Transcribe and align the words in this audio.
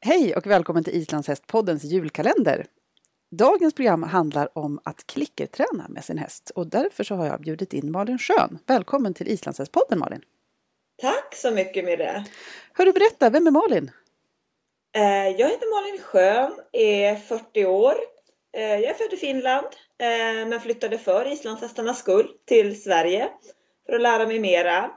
Hej 0.00 0.36
och 0.36 0.46
välkommen 0.46 0.84
till 0.84 0.94
Islandshästpoddens 0.94 1.84
julkalender. 1.84 2.66
Dagens 3.30 3.74
program 3.74 4.02
handlar 4.02 4.58
om 4.58 4.80
att 4.84 5.06
klickerträna 5.06 5.86
med 5.88 6.04
sin 6.04 6.18
häst 6.18 6.50
och 6.54 6.66
därför 6.66 7.04
så 7.04 7.14
har 7.14 7.26
jag 7.26 7.40
bjudit 7.40 7.72
in 7.72 7.92
Malin 7.92 8.18
Schön. 8.18 8.58
Välkommen 8.66 9.14
till 9.14 9.28
Islandshästpodden 9.28 9.98
Malin! 9.98 10.22
Tack 11.02 11.34
så 11.34 11.50
mycket 11.50 11.84
Mirre! 11.84 12.24
Hör 12.72 12.84
du 12.84 12.92
berätta, 12.92 13.30
vem 13.30 13.46
är 13.46 13.50
Malin? 13.50 13.90
Eh, 14.96 15.28
jag 15.28 15.48
heter 15.48 15.80
Malin 15.80 16.02
Schön, 16.02 16.52
är 16.72 17.14
40 17.14 17.64
år. 17.64 17.94
Eh, 18.56 18.62
jag 18.62 18.84
är 18.84 18.94
född 18.94 19.12
i 19.12 19.16
Finland 19.16 19.66
eh, 19.98 20.48
men 20.48 20.60
flyttade 20.60 20.98
för 20.98 21.32
islandshästarnas 21.32 21.98
skull 21.98 22.30
till 22.46 22.82
Sverige 22.82 23.28
för 23.86 23.92
att 23.92 24.02
lära 24.02 24.26
mig 24.26 24.38
mera. 24.38 24.90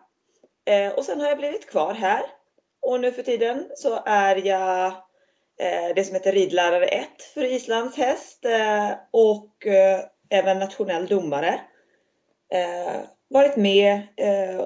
Och 0.96 1.06
sen 1.06 1.20
har 1.20 1.28
jag 1.28 1.38
blivit 1.38 1.70
kvar 1.70 1.94
här 1.94 2.22
och 2.90 3.00
nu 3.00 3.12
för 3.12 3.24
tiden 3.24 3.68
så 3.76 4.00
är 4.06 4.48
jag 4.48 4.88
eh, 5.60 5.96
det 5.96 6.04
som 6.04 6.14
heter 6.16 6.32
ridlärare 6.32 6.86
1 6.86 7.08
för 7.34 7.44
Islands 7.44 7.98
häst 7.98 8.46
eh, 8.46 8.92
och 9.12 9.68
eh, 9.68 10.00
även 10.30 10.60
nationell 10.60 11.08
domare. 11.08 11.62
Varit 13.30 13.58
med 13.58 14.02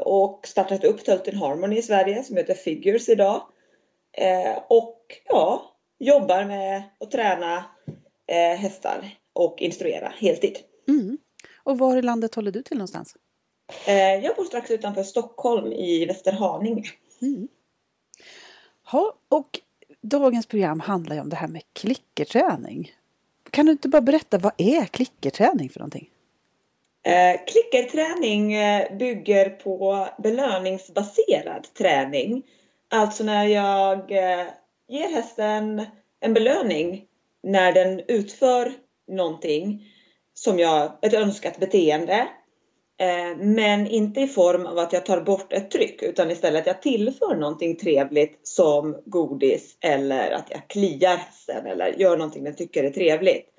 och 0.03 0.47
startat 0.47 0.83
upp 0.83 1.05
Tölten 1.05 1.37
Harmony 1.37 1.77
i 1.77 1.81
Sverige 1.81 2.23
som 2.23 2.37
heter 2.37 2.53
Figures 2.53 3.09
idag. 3.09 3.41
Och 4.67 5.01
ja, 5.25 5.75
jobbar 5.99 6.43
med 6.43 6.83
att 6.99 7.11
träna 7.11 7.65
hästar 8.57 9.17
och 9.33 9.61
instruera 9.61 10.13
heltid. 10.17 10.57
Mm. 10.87 11.17
Och 11.63 11.77
var 11.77 11.97
i 11.97 12.01
landet 12.01 12.35
håller 12.35 12.51
du 12.51 12.63
till 12.63 12.77
någonstans? 12.77 13.15
Jag 14.23 14.35
bor 14.35 14.45
strax 14.45 14.71
utanför 14.71 15.03
Stockholm 15.03 15.71
i 15.71 16.05
Västerhaninge. 16.05 16.83
Mm. 17.21 17.47
Ja, 18.91 19.13
och 19.29 19.59
dagens 20.01 20.45
program 20.45 20.79
handlar 20.79 21.15
ju 21.15 21.21
om 21.21 21.29
det 21.29 21.35
här 21.35 21.47
med 21.47 21.61
klickerträning. 21.73 22.91
Kan 23.51 23.65
du 23.65 23.71
inte 23.71 23.89
bara 23.89 24.01
berätta, 24.01 24.37
vad 24.37 24.53
är 24.57 24.85
klickerträning 24.85 25.69
för 25.69 25.79
någonting? 25.79 26.09
Eh, 27.05 27.39
klickerträning 27.47 28.53
eh, 28.53 28.97
bygger 28.97 29.49
på 29.49 30.07
belöningsbaserad 30.17 31.67
träning. 31.77 32.43
Alltså 32.89 33.23
när 33.23 33.45
jag 33.45 34.11
eh, 34.11 34.47
ger 34.87 35.09
hästen 35.09 35.85
en 36.19 36.33
belöning 36.33 37.05
när 37.43 37.71
den 37.73 38.01
utför 38.07 38.73
någonting 39.07 39.81
som 40.33 40.59
jag, 40.59 40.91
ett 41.01 41.13
önskat 41.13 41.59
beteende 41.59 42.27
men 43.37 43.87
inte 43.87 44.21
i 44.21 44.27
form 44.27 44.65
av 44.65 44.77
att 44.77 44.93
jag 44.93 45.05
tar 45.05 45.21
bort 45.21 45.53
ett 45.53 45.71
tryck 45.71 46.01
utan 46.01 46.31
istället 46.31 46.61
att 46.61 46.67
jag 46.67 46.81
tillför 46.81 47.35
någonting 47.35 47.75
trevligt 47.75 48.39
som 48.43 48.97
godis 49.05 49.77
eller 49.79 50.31
att 50.31 50.47
jag 50.49 50.67
kliar 50.67 51.17
hästen 51.17 51.65
eller 51.65 51.87
gör 51.87 52.17
någonting 52.17 52.43
den 52.43 52.55
tycker 52.55 52.83
är 52.83 52.89
trevligt. 52.89 53.49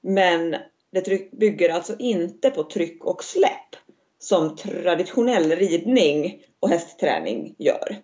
Men 0.00 0.56
det 0.92 1.32
bygger 1.32 1.70
alltså 1.70 1.96
inte 1.98 2.50
på 2.50 2.64
tryck 2.64 3.04
och 3.04 3.24
släpp 3.24 3.76
som 4.18 4.56
traditionell 4.56 5.50
ridning 5.50 6.42
och 6.60 6.68
hästträning 6.68 7.54
gör. 7.58 7.96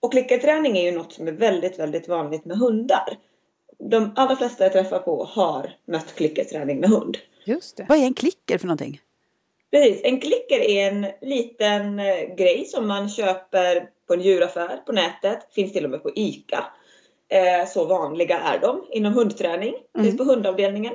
Och 0.00 0.12
klickerträning 0.12 0.78
är 0.78 0.84
ju 0.84 0.92
något 0.92 1.12
som 1.12 1.28
är 1.28 1.32
väldigt, 1.32 1.78
väldigt 1.78 2.08
vanligt 2.08 2.44
med 2.44 2.56
hundar. 2.56 3.18
De 3.78 4.12
allra 4.16 4.36
flesta 4.36 4.64
jag 4.64 4.72
träffar 4.72 4.98
på 4.98 5.24
har 5.24 5.76
mött 5.86 6.14
klickerträning 6.14 6.80
med 6.80 6.90
hund. 6.90 7.18
Just 7.44 7.76
det. 7.76 7.86
Vad 7.88 7.98
är 7.98 8.02
en 8.02 8.14
klicker 8.14 8.58
för 8.58 8.66
någonting? 8.66 9.00
Precis, 9.74 10.00
en 10.04 10.20
klicker 10.20 10.60
är 10.60 10.90
en 10.90 11.06
liten 11.20 11.98
eh, 11.98 12.34
grej 12.36 12.64
som 12.64 12.88
man 12.88 13.08
köper 13.08 13.88
på 14.06 14.14
en 14.14 14.20
djuraffär 14.20 14.76
på 14.86 14.92
nätet. 14.92 15.54
Finns 15.54 15.72
till 15.72 15.84
och 15.84 15.90
med 15.90 16.02
på 16.02 16.10
ICA. 16.14 16.64
Eh, 17.28 17.68
så 17.68 17.84
vanliga 17.84 18.38
är 18.38 18.58
de 18.58 18.84
inom 18.90 19.14
hundträning. 19.14 19.74
Mm. 19.94 20.06
Finns 20.06 20.18
på 20.18 20.24
hundavdelningen. 20.24 20.94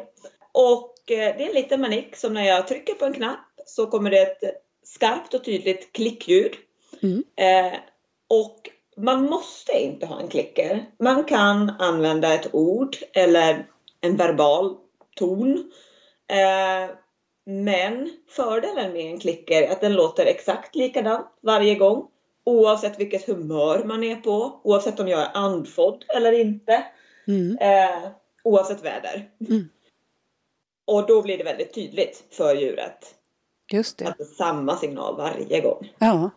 Och 0.52 1.12
eh, 1.12 1.38
det 1.38 1.44
är 1.44 1.48
en 1.48 1.54
liten 1.54 1.82
manik 1.82 2.16
som 2.16 2.34
när 2.34 2.44
jag 2.44 2.68
trycker 2.68 2.94
på 2.94 3.06
en 3.06 3.14
knapp 3.14 3.40
så 3.66 3.88
kommer 3.88 4.12
det 4.12 4.22
ett 4.22 4.44
skarpt 4.84 5.34
och 5.34 5.44
tydligt 5.44 5.94
klickljud. 5.94 6.54
Mm. 7.02 7.24
Och 8.30 8.70
man 8.98 9.24
måste 9.24 9.72
inte 9.72 10.06
ha 10.06 10.20
en 10.20 10.28
klicker. 10.28 10.86
Man 11.00 11.24
kan 11.24 11.70
använda 11.80 12.34
ett 12.34 12.50
ord 12.54 12.98
eller 13.14 13.66
en 14.02 14.18
verbal 14.18 14.76
ton. 15.16 15.72
Men 17.50 18.10
fördelen 18.28 18.94
med 18.94 19.12
en 19.12 19.20
klicker 19.20 19.62
är 19.62 19.72
att 19.72 19.82
den 19.82 19.94
låter 19.94 20.26
exakt 20.26 20.76
likadant 20.76 21.28
varje 21.42 21.76
gång. 21.76 22.08
Oavsett 22.44 23.00
vilket 23.00 23.28
humör 23.28 23.84
man 23.84 24.04
är 24.04 24.16
på, 24.16 24.62
oavsett 24.64 25.00
om 25.00 25.08
jag 25.08 25.22
är 25.22 25.30
andfådd 25.34 26.06
eller 26.16 26.32
inte. 26.32 26.84
Mm. 27.28 27.58
Eh, 27.58 28.10
oavsett 28.44 28.86
väder. 28.86 29.30
Mm. 29.50 29.70
Och 30.88 31.08
då 31.08 31.22
blir 31.22 31.38
det 31.38 31.44
väldigt 31.44 31.74
tydligt 31.74 32.24
för 32.32 32.56
djuret. 32.56 33.16
Just 33.72 33.98
det. 33.98 34.08
Att 34.08 34.18
det 34.18 34.24
är 34.24 34.26
samma 34.26 34.78
signal 34.78 35.18
varje 35.18 35.62
gång. 35.62 35.94
Ja. 36.00 36.30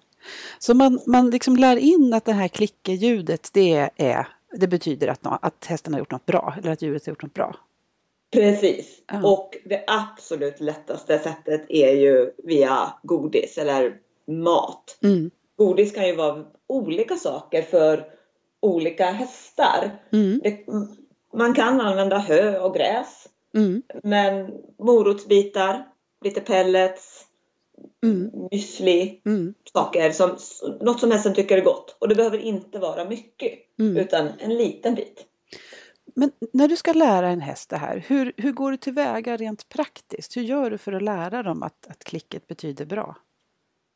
Så 0.58 0.74
man, 0.74 1.00
man 1.06 1.30
liksom 1.30 1.56
lär 1.56 1.76
in 1.76 2.14
att 2.14 2.24
det 2.24 2.32
här 2.32 2.48
klickerljudet 2.48 3.50
det, 3.52 3.90
är, 3.96 4.28
det 4.52 4.68
betyder 4.68 5.08
att, 5.08 5.20
att 5.44 5.64
hästen 5.64 5.92
har 5.92 6.00
gjort 6.00 6.10
något 6.10 6.26
bra 6.26 6.54
eller 6.58 6.70
att 6.70 6.82
djuret 6.82 7.06
har 7.06 7.10
gjort 7.10 7.22
något 7.22 7.34
bra. 7.34 7.56
Precis. 8.32 9.02
Mm. 9.12 9.24
Och 9.24 9.56
det 9.64 9.84
absolut 9.86 10.60
lättaste 10.60 11.18
sättet 11.18 11.66
är 11.68 11.92
ju 11.92 12.30
via 12.44 12.92
godis 13.02 13.58
eller 13.58 13.96
mat. 14.26 14.98
Mm. 15.02 15.30
Godis 15.56 15.92
kan 15.92 16.06
ju 16.06 16.16
vara 16.16 16.44
olika 16.66 17.16
saker 17.16 17.62
för 17.62 18.04
olika 18.60 19.04
hästar. 19.10 19.90
Mm. 20.12 20.40
Det, 20.44 20.66
man 21.34 21.54
kan 21.54 21.80
använda 21.80 22.18
hö 22.18 22.58
och 22.58 22.74
gräs. 22.74 23.28
Mm. 23.54 23.82
Men 24.02 24.50
morotsbitar, 24.78 25.88
lite 26.24 26.40
pellets, 26.40 27.24
mm. 28.04 28.30
müsli, 28.50 29.20
mm. 29.26 29.54
saker 29.72 30.10
som 30.10 30.36
något 30.80 31.00
som 31.00 31.10
hästen 31.10 31.34
tycker 31.34 31.58
är 31.58 31.64
gott. 31.64 31.96
Och 31.98 32.08
det 32.08 32.14
behöver 32.14 32.38
inte 32.38 32.78
vara 32.78 33.04
mycket 33.04 33.52
mm. 33.78 33.96
utan 33.96 34.28
en 34.38 34.54
liten 34.54 34.94
bit. 34.94 35.26
Men 36.14 36.30
när 36.52 36.68
du 36.68 36.76
ska 36.76 36.92
lära 36.92 37.28
en 37.28 37.40
häst 37.40 37.70
det 37.70 37.76
här, 37.76 38.04
hur, 38.06 38.32
hur 38.36 38.52
går 38.52 38.70
du 38.70 38.76
tillväga 38.76 39.36
rent 39.36 39.68
praktiskt? 39.68 40.36
Hur 40.36 40.42
gör 40.42 40.70
du 40.70 40.78
för 40.78 40.92
att 40.92 41.02
lära 41.02 41.42
dem 41.42 41.62
att, 41.62 41.86
att 41.86 42.04
klicket 42.04 42.46
betyder 42.46 42.84
bra? 42.84 43.16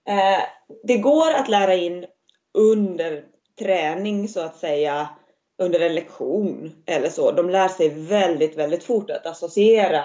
Eh, 0.08 0.42
det 0.84 0.98
går 0.98 1.32
att 1.34 1.48
lära 1.48 1.74
in 1.74 2.06
under 2.54 3.24
träning 3.58 4.28
så 4.28 4.40
att 4.40 4.56
säga, 4.56 5.08
under 5.58 5.80
en 5.80 5.94
lektion 5.94 6.72
eller 6.86 7.08
så. 7.08 7.32
De 7.32 7.50
lär 7.50 7.68
sig 7.68 7.88
väldigt, 7.88 8.56
väldigt 8.56 8.84
fort 8.84 9.10
att 9.10 9.26
associera 9.26 10.04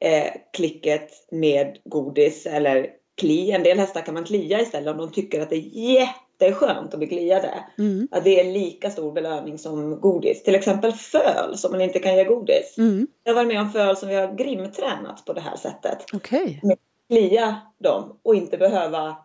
eh, 0.00 0.32
klicket 0.52 1.10
med 1.30 1.78
godis 1.84 2.46
eller 2.46 2.90
kli. 3.16 3.50
En 3.50 3.62
del 3.62 3.78
hästar 3.78 4.00
kan 4.00 4.14
man 4.14 4.24
klia 4.24 4.60
istället 4.60 4.92
om 4.92 4.98
de 4.98 5.12
tycker 5.12 5.40
att 5.40 5.50
det 5.50 5.56
är 5.56 5.92
jätte 5.92 6.29
jätteskönt 6.40 6.94
att 6.94 6.98
bli 6.98 7.08
kliade. 7.08 7.64
Mm. 7.78 8.08
Att 8.10 8.24
det 8.24 8.40
är 8.40 8.52
lika 8.52 8.90
stor 8.90 9.12
belöning 9.12 9.58
som 9.58 10.00
godis. 10.00 10.42
Till 10.42 10.54
exempel 10.54 10.92
föl 10.92 11.56
som 11.56 11.72
man 11.72 11.80
inte 11.80 11.98
kan 11.98 12.16
ge 12.16 12.24
godis. 12.24 12.78
Mm. 12.78 13.06
Jag 13.24 13.34
varit 13.34 13.48
med 13.48 13.60
om 13.60 13.70
föl 13.70 13.96
som 13.96 14.08
vi 14.08 14.14
har 14.14 14.34
grimtränat 14.34 15.24
på 15.24 15.32
det 15.32 15.40
här 15.40 15.56
sättet. 15.56 16.14
Okay. 16.14 16.60
Klia 17.08 17.56
dem 17.78 18.18
och 18.22 18.34
inte 18.34 18.58
behöva 18.58 19.16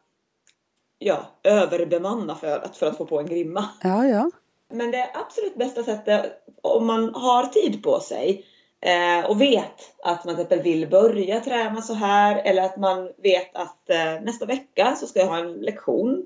ja, 1.00 1.26
överbemanna 1.44 2.36
fölet 2.36 2.76
för 2.76 2.88
att 2.88 2.98
få 2.98 3.06
på 3.06 3.20
en 3.20 3.26
grimma. 3.26 3.66
Ja, 3.84 4.06
ja. 4.06 4.32
Men 4.74 4.92
det 4.92 5.10
absolut 5.14 5.56
bästa 5.56 5.84
sättet 5.84 6.26
om 6.62 6.86
man 6.86 7.16
har 7.16 7.46
tid 7.46 7.84
på 7.84 8.00
sig 8.00 8.46
eh, 8.82 9.30
och 9.30 9.42
vet 9.42 9.96
att 10.04 10.26
man 10.26 10.36
till 10.36 10.44
exempel 10.44 10.62
vill 10.62 10.90
börja 10.90 11.40
träna 11.40 11.82
så 11.82 11.94
här 11.94 12.42
eller 12.46 12.62
att 12.62 12.78
man 12.78 13.12
vet 13.24 13.56
att 13.56 13.90
eh, 13.90 14.22
nästa 14.22 14.46
vecka 14.46 14.96
så 14.96 15.08
ska 15.08 15.20
jag 15.20 15.28
ha 15.28 15.38
en 15.38 15.54
lektion 15.54 16.26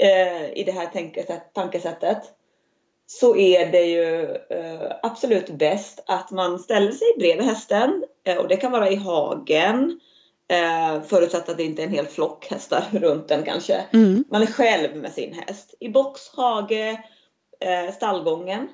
eh, 0.00 0.52
i 0.52 0.64
det 0.64 0.72
här 0.72 1.52
tankesättet 1.54 2.22
så 3.06 3.36
är 3.36 3.72
det 3.72 3.84
ju 3.84 4.24
eh, 4.50 4.92
absolut 5.02 5.50
bäst 5.50 6.04
att 6.06 6.30
man 6.30 6.58
ställer 6.58 6.92
sig 6.92 7.08
bredvid 7.18 7.46
hästen 7.46 8.04
eh, 8.24 8.36
och 8.36 8.48
det 8.48 8.56
kan 8.56 8.72
vara 8.72 8.90
i 8.90 8.96
hagen 8.96 10.00
eh, 10.48 11.02
förutsatt 11.02 11.48
att 11.48 11.56
det 11.56 11.64
inte 11.64 11.82
är 11.82 11.86
en 11.86 11.92
hel 11.92 12.06
flock 12.06 12.46
hästar 12.50 12.84
runt 12.92 13.28
den 13.28 13.42
kanske. 13.42 13.84
Mm. 13.92 14.24
Man 14.30 14.42
är 14.42 14.46
själv 14.46 14.96
med 14.96 15.12
sin 15.12 15.34
häst. 15.34 15.74
I 15.80 15.88
box, 15.88 16.28
hage, 16.36 17.02
eh, 17.60 17.94
stallgången. 17.94 18.68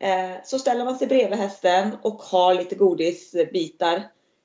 Eh, 0.00 0.32
så 0.44 0.58
ställer 0.58 0.84
man 0.84 0.98
sig 0.98 1.06
bredvid 1.06 1.38
hästen 1.38 1.96
och 2.02 2.22
har 2.22 2.54
lite 2.54 2.74
godisbitar 2.74 4.02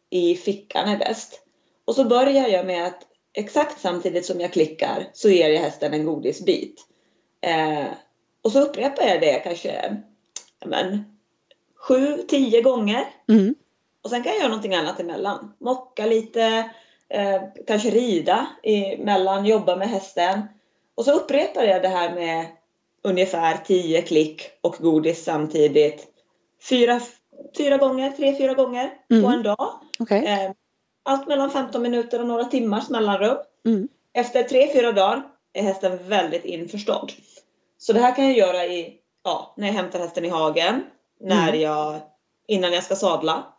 i 0.09 0.35
fickan 0.35 0.89
är 0.89 0.97
bäst. 0.97 1.41
Och 1.85 1.95
så 1.95 2.03
börjar 2.03 2.47
jag 2.47 2.65
med 2.65 2.85
att 2.85 3.06
exakt 3.37 3.81
samtidigt 3.81 4.25
som 4.25 4.39
jag 4.41 4.53
klickar 4.53 5.09
så 5.13 5.29
ger 5.29 5.49
jag 5.49 5.61
hästen 5.61 5.93
en 5.93 6.05
godisbit. 6.05 6.81
Eh, 7.41 7.85
och 8.41 8.51
så 8.51 8.61
upprepar 8.61 9.03
jag 9.03 9.21
det 9.21 9.39
kanske 9.43 9.97
men, 10.65 11.17
sju, 11.75 12.17
tio 12.27 12.61
gånger. 12.61 13.03
Mm. 13.29 13.55
Och 14.03 14.09
sen 14.09 14.23
kan 14.23 14.31
jag 14.31 14.39
göra 14.39 14.47
någonting 14.49 14.75
annat 14.75 14.99
emellan. 14.99 15.53
Mocka 15.59 16.05
lite, 16.05 16.71
eh, 17.09 17.41
kanske 17.67 17.89
rida 17.89 18.47
emellan, 18.63 19.45
jobba 19.45 19.75
med 19.75 19.89
hästen. 19.89 20.41
Och 20.95 21.05
så 21.05 21.11
upprepar 21.11 21.63
jag 21.63 21.81
det 21.81 21.87
här 21.87 22.15
med 22.15 22.45
ungefär 23.03 23.57
10 23.65 24.01
klick 24.01 24.41
och 24.61 24.75
godis 24.79 25.23
samtidigt. 25.23 26.07
Fyra, 26.69 27.01
fyra 27.57 27.77
gånger, 27.77 28.11
tre, 28.11 28.37
fyra 28.37 28.53
gånger 28.53 28.93
Mm. 29.09 29.23
på 29.23 29.29
en 29.29 29.43
dag. 29.43 29.79
Okej. 29.99 30.25
Eh, 30.25 30.51
Allt 31.07 31.27
mellan 31.27 31.51
15 31.51 31.81
minuter 31.81 32.21
och 32.21 32.27
några 32.27 32.45
timmars 32.45 32.89
mellanrum. 32.89 33.37
Mm. 33.65 33.87
Efter 34.13 34.43
tre, 34.43 34.73
fyra 34.73 34.91
dagar 34.91 35.23
är 35.53 35.61
hästen 35.63 35.99
väldigt 36.07 36.45
införstådd. 36.45 37.11
Så 37.77 37.93
det 37.93 37.99
här 37.99 38.15
kan 38.15 38.25
jag 38.25 38.37
göra 38.37 38.65
i, 38.65 38.97
ja, 39.23 39.53
när 39.57 39.67
jag 39.67 39.73
hämtar 39.73 39.99
hästen 39.99 40.25
i 40.25 40.29
hagen, 40.29 40.83
när 41.19 41.47
Mm. 41.49 41.61
jag, 41.61 41.99
innan 42.47 42.73
jag 42.73 42.83
ska 42.83 42.95
sadla, 42.95 43.53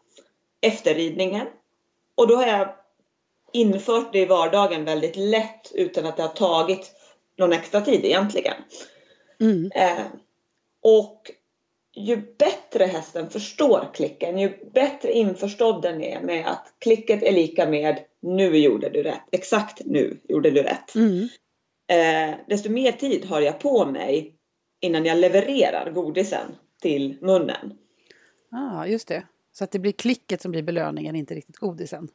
efter 0.61 0.95
ridningen. 0.95 1.47
Och 2.15 2.29
då 2.29 2.37
har 2.37 2.47
jag 2.47 2.69
infört 3.53 4.13
det 4.13 4.19
i 4.19 4.27
vardagen 4.27 4.85
väldigt 4.85 5.17
lätt 5.17 5.73
utan 5.75 6.07
att 6.07 6.17
det 6.17 6.23
har 6.23 6.29
tagit 6.29 6.93
någon 7.39 7.53
extra 7.53 7.81
tid 7.81 8.05
egentligen. 8.05 8.55
Mm. 9.41 9.71
Eh, 9.75 10.05
och 10.83 11.31
ju 11.99 12.17
bättre 12.39 12.85
hästen 12.85 13.31
förstår 13.31 13.91
klicken, 13.95 14.39
ju 14.39 14.71
bättre 14.75 15.13
införstådd 15.13 15.83
den 15.83 16.03
är 16.03 16.21
med 16.21 16.47
att 16.47 16.75
klicket 16.79 17.23
är 17.23 17.33
lika 17.33 17.67
med 17.67 17.99
nu 18.23 18.57
gjorde 18.57 18.89
du 18.89 19.03
rätt, 19.03 19.23
exakt 19.33 19.81
nu 19.85 20.21
gjorde 20.29 20.51
du 20.51 20.63
rätt. 20.63 20.95
Mm. 20.95 21.29
Eh, 21.91 22.37
desto 22.49 22.71
mer 22.71 22.93
tid 22.93 23.25
har 23.25 23.41
jag 23.41 23.61
på 23.61 23.87
mig 23.87 24.35
innan 24.81 25.05
jag 25.05 25.19
levererar 25.19 25.91
godisen 25.91 26.57
till 26.83 27.19
munnen. 27.21 27.79
Ah, 28.51 28.87
just 28.87 29.09
det. 29.09 29.27
Så 29.53 29.65
att 29.65 29.71
det 29.71 29.79
blir 29.79 29.93
klicket 29.93 30.43
som 30.43 30.51
blir 30.51 30.63
belöningen, 30.63 31.17
inte 31.17 31.35
riktigt 31.35 31.57
godisen. 31.57 32.09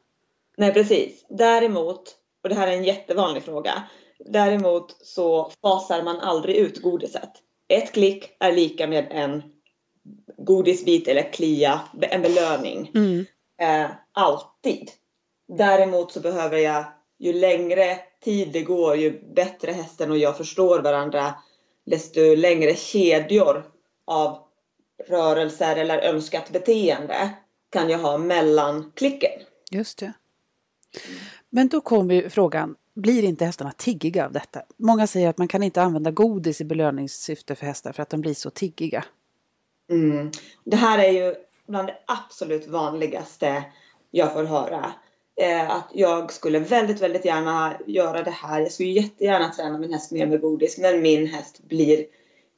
Nej 0.56 0.72
precis. 0.72 1.26
Däremot, 1.28 2.16
och 2.42 2.48
det 2.48 2.54
här 2.54 2.68
är 2.68 2.72
en 2.72 2.84
jättevanlig 2.84 3.42
fråga, 3.42 3.82
däremot 4.18 5.06
så 5.06 5.50
fasar 5.62 6.02
man 6.02 6.20
aldrig 6.20 6.56
ut 6.56 6.82
godiset. 6.82 7.30
Ett 7.68 7.92
klick 7.92 8.36
är 8.40 8.52
lika 8.52 8.86
med 8.86 9.06
en 9.10 9.42
godisbit 10.38 11.08
eller 11.08 11.32
klia, 11.32 11.80
en 12.00 12.22
belöning. 12.22 12.90
Mm. 12.94 13.26
Eh, 13.60 13.90
alltid. 14.12 14.90
Däremot 15.48 16.12
så 16.12 16.20
behöver 16.20 16.58
jag, 16.58 16.84
ju 17.18 17.32
längre 17.32 17.98
tid 18.24 18.52
det 18.52 18.62
går, 18.62 18.96
ju 18.96 19.34
bättre 19.34 19.72
hästen 19.72 20.10
och 20.10 20.18
jag 20.18 20.36
förstår 20.36 20.82
varandra, 20.82 21.34
desto 21.86 22.34
längre 22.34 22.74
kedjor 22.74 23.64
av 24.04 24.38
rörelser 25.08 25.76
eller 25.76 25.98
önskat 25.98 26.50
beteende 26.50 27.30
kan 27.70 27.90
jag 27.90 27.98
ha 27.98 28.18
mellan 28.18 28.92
klicken. 28.94 29.40
Just 29.70 29.98
det. 29.98 30.12
Men 31.50 31.68
då 31.68 31.80
kommer 31.80 32.14
ju 32.14 32.30
frågan, 32.30 32.76
blir 32.94 33.22
inte 33.22 33.44
hästarna 33.44 33.72
tiggiga 33.76 34.26
av 34.26 34.32
detta? 34.32 34.62
Många 34.76 35.06
säger 35.06 35.28
att 35.28 35.38
man 35.38 35.48
kan 35.48 35.62
inte 35.62 35.82
använda 35.82 36.10
godis 36.10 36.60
i 36.60 36.64
belöningssyfte 36.64 37.54
för 37.54 37.66
hästar 37.66 37.92
för 37.92 38.02
att 38.02 38.10
de 38.10 38.20
blir 38.20 38.34
så 38.34 38.50
tiggiga. 38.50 39.04
Mm. 39.90 40.30
Det 40.64 40.76
här 40.76 40.98
är 40.98 41.10
ju 41.10 41.34
bland 41.66 41.88
det 41.88 41.98
absolut 42.06 42.66
vanligaste 42.66 43.64
jag 44.10 44.32
får 44.32 44.44
höra. 44.44 44.92
Eh, 45.40 45.70
att 45.70 45.90
jag 45.92 46.32
skulle 46.32 46.58
väldigt, 46.58 47.00
väldigt 47.00 47.24
gärna 47.24 47.76
göra 47.86 48.22
det 48.22 48.30
här. 48.30 48.60
Jag 48.60 48.72
skulle 48.72 48.88
jättegärna 48.88 49.48
träna 49.48 49.78
min 49.78 49.92
häst 49.92 50.12
mer 50.12 50.26
med 50.26 50.40
godis, 50.40 50.78
men 50.78 51.02
min 51.02 51.26
häst 51.26 51.62
blir 51.68 52.06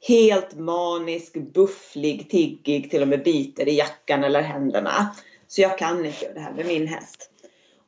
helt 0.07 0.55
manisk, 0.55 1.33
bufflig, 1.33 2.29
tiggig, 2.29 2.91
till 2.91 3.01
och 3.01 3.07
med 3.07 3.23
biter 3.23 3.67
i 3.67 3.77
jackan 3.77 4.23
eller 4.23 4.41
händerna. 4.41 5.15
Så 5.47 5.61
jag 5.61 5.77
kan 5.77 6.05
inte 6.05 6.25
göra 6.25 6.33
det 6.33 6.39
här 6.39 6.53
med 6.53 6.65
min 6.65 6.87
häst. 6.87 7.31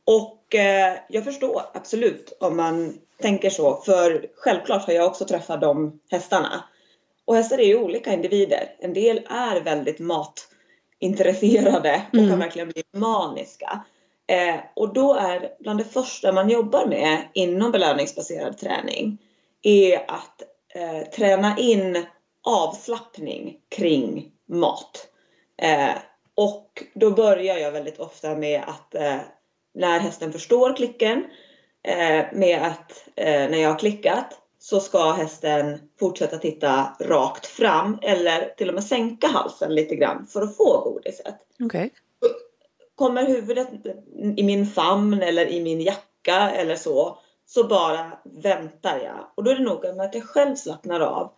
Och 0.05 0.55
eh, 0.55 0.97
jag 1.09 1.23
förstår 1.23 1.61
absolut 1.73 2.37
om 2.39 2.57
man 2.57 2.97
tänker 3.21 3.49
så, 3.49 3.81
för 3.85 4.27
självklart 4.35 4.85
har 4.85 4.93
jag 4.93 5.07
också 5.07 5.25
träffat 5.25 5.61
de 5.61 5.99
hästarna. 6.11 6.63
Och 7.29 7.35
hästar 7.35 7.57
är 7.57 7.65
ju 7.65 7.77
olika 7.77 8.13
individer. 8.13 8.75
En 8.79 8.93
del 8.93 9.17
är 9.29 9.61
väldigt 9.61 9.99
matintresserade 9.99 12.01
och 12.07 12.15
Mm. 12.17 12.29
kan 12.29 12.39
verkligen 12.39 12.69
bli 12.69 12.83
maniska. 12.93 13.85
Eh, 14.27 14.55
och 14.75 14.93
då 14.93 15.13
är 15.13 15.49
bland 15.59 15.79
det 15.79 15.83
första 15.83 16.31
man 16.31 16.49
jobbar 16.49 16.85
med 16.85 17.21
inom 17.33 17.71
belöningsbaserad 17.71 18.57
träning 18.57 19.17
är 19.61 20.11
att 20.11 20.41
eh, 20.75 21.09
träna 21.09 21.57
in 21.57 22.05
avslappning 22.43 23.57
kring 23.69 24.31
mat. 24.47 25.07
Eh, 25.61 25.95
och 26.35 26.83
då 26.93 27.11
börjar 27.11 27.57
jag 27.57 27.71
väldigt 27.71 27.99
ofta 27.99 28.35
med 28.35 28.63
att 28.67 28.95
eh, 28.95 29.17
när 29.73 29.99
hästen 29.99 30.31
förstår 30.31 30.75
klicken, 30.75 31.25
eh, 31.83 32.25
med 32.33 32.61
att 32.61 33.07
eh, 33.15 33.49
när 33.49 33.57
jag 33.57 33.69
har 33.69 33.79
klickat 33.79 34.39
så 34.59 34.79
ska 34.79 35.11
hästen 35.11 35.79
fortsätta 35.99 36.37
titta 36.37 36.95
rakt 36.99 37.45
fram 37.45 37.97
eller 38.01 38.53
till 38.57 38.67
och 38.67 38.73
med 38.73 38.83
sänka 38.83 39.27
halsen 39.27 39.75
lite 39.75 39.95
grann 39.95 40.27
för 40.27 40.41
att 40.41 40.57
få 40.57 40.81
godiset. 40.81 41.35
Okej. 41.59 41.93
Kommer 42.95 43.27
huvudet 43.27 43.67
i 44.37 44.43
min 44.43 44.65
famn 44.67 45.21
eller 45.21 45.45
i 45.45 45.63
min 45.63 45.81
jacka 45.81 46.51
eller 46.51 46.75
så, 46.75 47.17
så 47.45 47.67
bara 47.67 48.11
väntar 48.23 48.99
jag. 48.99 49.31
Och 49.35 49.43
då 49.43 49.51
är 49.51 49.55
det 49.55 49.63
noga 49.63 49.93
med 49.93 50.05
att 50.05 50.15
jag 50.15 50.23
själv 50.23 50.55
slappnar 50.55 50.99
av. 50.99 51.31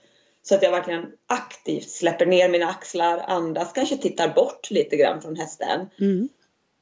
Så 0.43 0.55
att 0.55 0.63
jag 0.63 0.71
verkligen 0.71 1.05
aktivt 1.27 1.89
släpper 1.89 2.25
ner 2.25 2.49
mina 2.49 2.67
axlar, 2.67 3.17
andas, 3.27 3.73
kanske 3.73 3.97
tittar 3.97 4.33
bort 4.33 4.71
lite 4.71 4.97
grann 4.97 5.21
från 5.21 5.35
hästen. 5.35 5.89
Mm. 5.99 6.29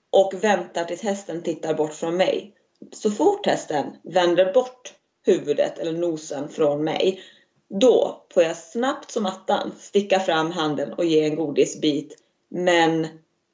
Och 0.09 0.33
väntar 0.43 0.83
tills 0.83 1.01
hästen 1.01 1.43
tittar 1.43 1.73
bort 1.73 1.93
från 1.93 2.17
mig. 2.17 2.53
Så 2.91 3.11
fort 3.11 3.45
hästen 3.45 3.85
vänder 4.03 4.53
bort 4.53 4.93
huvudet 5.25 5.79
eller 5.79 5.91
nosen 5.93 6.49
från 6.49 6.83
mig, 6.83 7.21
då 7.69 8.25
får 8.33 8.43
jag 8.43 8.57
snabbt 8.57 9.11
som 9.11 9.25
attan 9.25 9.71
sticka 9.79 10.19
fram 10.19 10.51
handen 10.51 10.93
och 10.93 11.05
ge 11.05 11.23
en 11.25 11.35
godisbit. 11.35 12.17
Men 12.49 13.07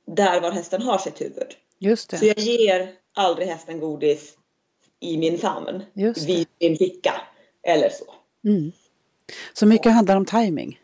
där 0.07 0.41
var 0.41 0.51
hästen 0.51 0.81
har 0.81 0.97
sitt 0.97 1.21
huvud. 1.21 1.55
Just 1.79 2.11
Så 2.11 2.17
det. 2.17 2.25
jag 2.27 2.39
ger 2.39 2.91
aldrig 3.13 3.47
hästen 3.47 3.79
godis 3.79 4.37
i 4.99 5.17
min 5.17 5.37
famn, 5.37 5.83
vid 6.25 6.47
min 6.59 6.77
ficka 6.77 7.21
eller 7.63 7.89
så. 7.89 8.05
Mm. 8.49 8.71
Så 9.53 9.65
mycket 9.65 9.91
handlar 9.91 10.15
om 10.17 10.25
timing. 10.25 10.79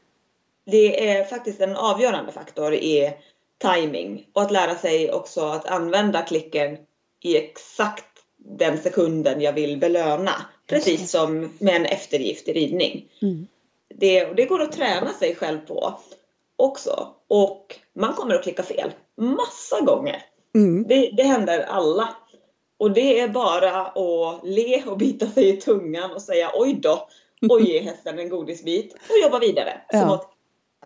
Det 0.65 1.09
är 1.09 1.23
faktiskt 1.23 1.61
en 1.61 1.75
avgörande 1.75 2.31
faktor 2.31 2.73
i 2.73 3.13
timing 3.57 4.27
och 4.33 4.41
att 4.41 4.51
lära 4.51 4.75
sig 4.75 5.11
också 5.11 5.41
att 5.41 5.65
använda 5.65 6.21
klicken 6.21 6.77
i 7.19 7.37
exakt 7.37 8.10
den 8.45 8.77
sekunden 8.77 9.41
jag 9.41 9.53
vill 9.53 9.77
belöna. 9.77 10.31
Precis 10.67 11.11
som 11.11 11.49
med 11.59 11.75
en 11.75 11.85
eftergift 11.85 12.47
i 12.47 12.53
ridning. 12.53 13.05
Mm. 13.21 13.47
Det, 13.95 14.25
och 14.25 14.35
det 14.35 14.45
går 14.45 14.61
att 14.61 14.71
träna 14.71 15.13
sig 15.13 15.35
själv 15.35 15.59
på 15.59 15.99
också. 16.55 17.07
Och 17.27 17.75
man 17.93 18.13
kommer 18.13 18.35
att 18.35 18.43
klicka 18.43 18.63
fel 18.63 18.91
massa 19.17 19.81
gånger. 19.81 20.23
Mm. 20.55 20.87
Det, 20.87 21.11
det 21.17 21.23
händer 21.23 21.61
alla. 21.61 22.09
Och 22.77 22.91
det 22.91 23.19
är 23.19 23.27
bara 23.27 23.85
att 23.85 24.39
le 24.43 24.83
och 24.85 24.97
bita 24.97 25.27
sig 25.27 25.49
i 25.49 25.57
tungan 25.61 26.11
och 26.11 26.21
säga 26.21 26.51
oj 26.55 26.73
då 26.73 27.07
och 27.49 27.61
ge 27.67 27.79
hästen 27.79 28.19
en 28.19 28.29
godisbit 28.29 28.93
och 28.93 29.23
jobba 29.23 29.39
vidare. 29.39 29.81
Som 29.91 29.99
Ja. 29.99 30.13
att 30.15 30.30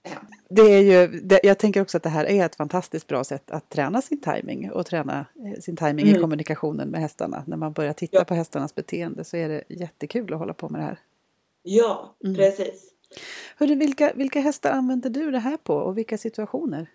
hem. 0.05 0.25
Det 0.49 0.61
är 0.61 0.81
ju, 0.81 1.07
det, 1.19 1.39
jag 1.43 1.57
tänker 1.57 1.81
också 1.81 1.97
att 1.97 2.03
det 2.03 2.09
här 2.09 2.25
är 2.25 2.45
ett 2.45 2.55
fantastiskt 2.55 3.07
bra 3.07 3.23
sätt 3.23 3.51
att 3.51 3.69
träna 3.69 4.01
sin 4.01 4.21
timing 4.21 4.71
och 4.71 4.85
träna 4.85 5.25
eh, 5.35 5.59
sin 5.61 5.75
timing 5.77 6.05
i 6.05 6.09
Mm. 6.09 6.21
kommunikationen 6.21 6.89
med 6.89 7.01
hästarna. 7.01 7.43
När 7.47 7.57
man 7.57 7.73
börjar 7.73 7.93
titta 7.93 8.17
Ja. 8.17 8.23
på 8.23 8.33
hästarnas 8.33 8.75
beteende 8.75 9.23
så 9.23 9.37
är 9.37 9.49
det 9.49 9.63
jättekul 9.69 10.33
att 10.33 10.39
hålla 10.39 10.53
på 10.53 10.69
med 10.69 10.81
det 10.81 10.85
här. 10.85 10.99
Ja, 11.63 12.15
Mm. 12.23 12.35
precis. 12.35 12.91
Hörru, 13.57 13.75
vilka, 13.75 14.13
vilka 14.15 14.39
hästar 14.39 14.71
använder 14.71 15.09
du 15.09 15.31
det 15.31 15.39
här 15.39 15.57
på 15.57 15.75
och 15.75 15.97
vilka 15.97 16.17
situationer? 16.17 16.87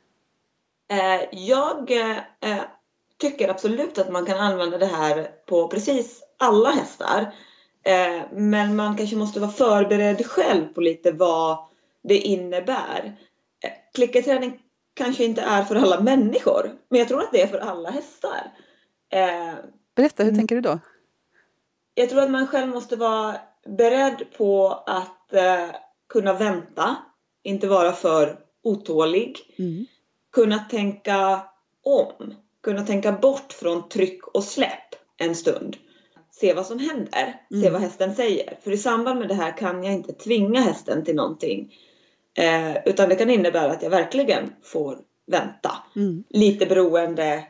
Eh, 0.91 1.29
jag 1.33 1.91
eh, 1.91 2.61
tycker 3.19 3.49
absolut 3.49 3.99
att 3.99 4.13
man 4.13 4.27
kan 4.27 4.39
använda 4.39 4.79
det 4.79 4.87
här 4.87 5.31
på 5.47 5.69
precis 5.69 6.23
alla 6.39 6.71
hästar. 6.71 7.35
Eh, 7.83 8.23
men 8.33 8.77
man 8.77 8.97
kanske 8.97 9.17
måste 9.17 9.41
vara 9.41 9.51
förberedd 9.51 10.27
själv 10.27 10.65
på 10.75 10.81
lite 10.81 11.13
vad 11.13 11.59
det 12.03 12.19
innebär. 12.19 13.05
Eh, 13.65 13.71
klickerträning 13.95 14.63
kanske 14.95 15.25
inte 15.25 15.41
är 15.43 15.63
för 15.65 15.75
alla 15.77 16.01
människor, 16.01 16.71
men 16.89 16.99
jag 16.99 17.09
tror 17.09 17.21
att 17.21 17.33
det 17.33 17.43
är 17.43 17.47
för 17.47 17.59
alla 17.59 17.91
hästar. 17.91 18.53
Eh, 19.13 19.55
Berätta, 19.97 20.23
hur 20.23 20.31
Mm. 20.31 20.39
tänker 20.41 20.55
du 20.55 20.61
då? 20.61 20.79
jag 21.95 22.11
tror 22.11 22.23
att 22.23 22.31
man 22.31 22.47
själv 22.47 22.69
måste 22.69 22.97
vara 22.97 23.37
beredd 23.67 24.25
på 24.37 24.69
att 24.87 25.33
eh, 25.35 25.67
kunna 26.09 26.33
vänta, 26.33 26.97
inte 27.43 27.69
vara 27.69 27.93
för 27.93 28.39
otålig. 28.65 29.39
Mm. 29.59 29.87
Kunna 30.33 30.59
tänka 30.59 31.41
om, 31.85 32.35
kunna 32.63 32.87
tänka 32.87 33.13
bort 33.13 33.53
från 33.53 33.89
tryck 33.89 34.27
och 34.27 34.45
släpp 34.45 34.95
en 35.17 35.35
stund. 35.35 35.77
Se 36.31 36.55
vad 36.55 36.67
som 36.67 36.79
händer, 36.79 37.41
se 37.51 37.57
Mm. 37.57 37.73
vad 37.73 37.83
hästen 37.83 38.15
säger. 38.15 38.59
För 38.63 38.71
i 38.71 38.79
samband 38.79 39.19
med 39.19 39.29
det 39.29 39.35
här 39.35 39.57
kan 39.57 39.85
jag 39.85 39.95
inte 39.95 40.13
tvinga 40.13 40.61
hästen 40.61 41.05
till 41.05 41.15
någonting. 41.15 41.75
Eh, 42.39 42.77
utan 42.85 43.09
det 43.09 43.17
kan 43.17 43.31
innebära 43.31 43.73
att 43.73 43.83
jag 43.83 43.91
verkligen 43.91 44.53
får 44.63 44.99
vänta. 45.27 45.71
Mm. 45.97 46.25
Lite 46.29 46.67
beroende 46.67 47.45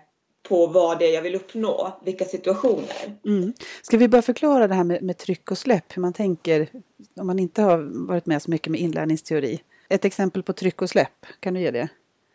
på 0.49 0.67
vad 0.67 0.99
det 0.99 1.07
är 1.07 1.15
jag 1.15 1.23
vill 1.23 1.35
uppnå, 1.35 1.99
vilka 2.05 2.25
situationer. 2.25 3.19
Mm. 3.27 3.53
Ska 3.83 3.97
vi 3.97 4.09
bara 4.09 4.23
förklara 4.23 4.67
det 4.69 4.75
här 4.75 4.85
med, 4.85 5.03
med 5.03 5.19
tryck 5.19 5.51
och 5.51 5.59
släpp, 5.59 5.97
hur 5.97 6.03
man 6.03 6.13
tänker 6.13 6.69
om 7.17 7.27
man 7.27 7.39
inte 7.39 7.63
har 7.63 8.07
varit 8.09 8.27
med 8.27 8.43
så 8.43 8.51
mycket 8.51 8.73
med 8.73 8.81
inlärningsteori? 8.81 9.63
Ett 9.89 10.05
exempel 10.05 10.43
på 10.43 10.53
tryck 10.53 10.83
och 10.83 10.91
släpp, 10.91 11.27
kan 11.41 11.55
du 11.55 11.61
ge 11.61 11.71
det? 11.71 11.89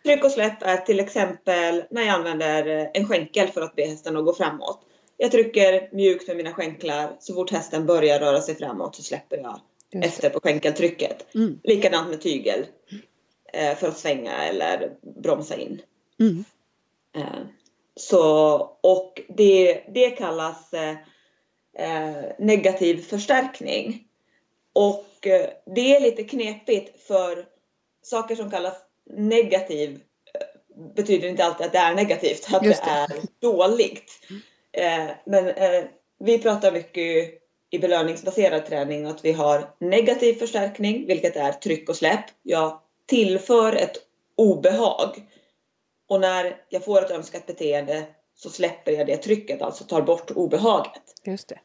Tryck 0.05 0.23
och 0.23 0.31
släpp 0.31 0.63
är 0.63 0.77
till 0.77 0.99
exempel 0.99 1.83
när 1.91 2.01
jag 2.01 2.15
använder 2.15 2.89
en 2.93 3.07
skänkel 3.07 3.47
för 3.47 3.61
att 3.61 3.75
be 3.75 3.85
hästen 3.85 4.17
att 4.17 4.25
gå 4.25 4.33
framåt. 4.33 4.79
Jag 5.17 5.31
trycker 5.31 5.95
mjukt 5.95 6.27
med 6.27 6.37
mina 6.37 6.53
skänklar. 6.53 7.15
Så 7.19 7.33
fort 7.33 7.51
hästen 7.51 7.85
börjar 7.85 8.19
röra 8.19 8.41
sig 8.41 8.55
framåt 8.55 8.95
så 8.95 9.03
släpper 9.03 9.37
jag. 9.37 9.59
Efter 10.03 10.29
på 10.29 10.39
skänkeltrycket. 10.39 11.35
Mm. 11.35 11.59
Likadant 11.63 12.09
med 12.09 12.21
tygel. 12.21 12.65
eh, 13.53 13.75
För 13.75 13.87
att 13.87 13.97
svänga 13.97 14.43
eller 14.43 14.91
bromsa 15.21 15.55
in. 15.55 15.81
Mm. 16.19 16.45
Eh, 17.17 17.45
Så, 17.95 18.55
och 18.81 19.21
det, 19.27 19.83
det 19.93 20.09
kallas 20.09 20.73
eh, 20.73 20.95
eh, 21.77 22.15
negativ 22.39 22.97
förstärkning. 23.01 24.07
Och 24.73 25.27
eh, 25.27 25.49
det 25.75 25.95
är 25.95 25.99
lite 25.99 26.23
knepigt 26.23 27.01
för 27.07 27.45
saker 28.01 28.35
som 28.35 28.51
kallas 28.51 28.73
negativ 29.17 29.99
eh, 30.33 30.85
betyder 30.95 31.27
inte 31.27 31.45
alltid 31.45 31.65
att 31.65 31.73
det 31.73 31.79
är 31.79 31.95
negativt, 31.95 32.47
att 32.53 32.63
det. 32.63 32.69
det. 32.69 32.89
är 32.89 33.07
dåligt. 33.39 34.11
Eh, 34.71 35.07
men 35.25 35.53
vi 36.19 36.39
pratar 36.39 36.71
mycket 36.71 37.33
i 37.75 37.79
belöningsbaserad 37.79 38.65
träning 38.65 39.05
att 39.05 39.25
vi 39.25 39.31
har 39.31 39.69
negativ 39.79 40.33
förstärkning, 40.33 41.07
vilket 41.07 41.35
är 41.35 41.51
tryck 41.51 41.89
och 41.89 41.95
släpp. 41.95 42.25
Jag 42.43 42.79
tillför 43.05 43.73
ett 43.75 43.97
obehag. 44.35 45.23
Och 46.09 46.21
när 46.21 46.57
jag 46.69 46.85
får 46.85 47.05
ett 47.05 47.11
önskat 47.11 47.45
beteende 47.45 48.03
så 48.35 48.49
släpper 48.49 48.91
jag 48.91 49.07
det 49.07 49.17
trycket, 49.17 49.61
alltså 49.61 49.83
tar 49.83 50.01
bort 50.01 50.31
obehaget. 50.31 51.01
Just 51.23 51.47
det. 51.47 51.59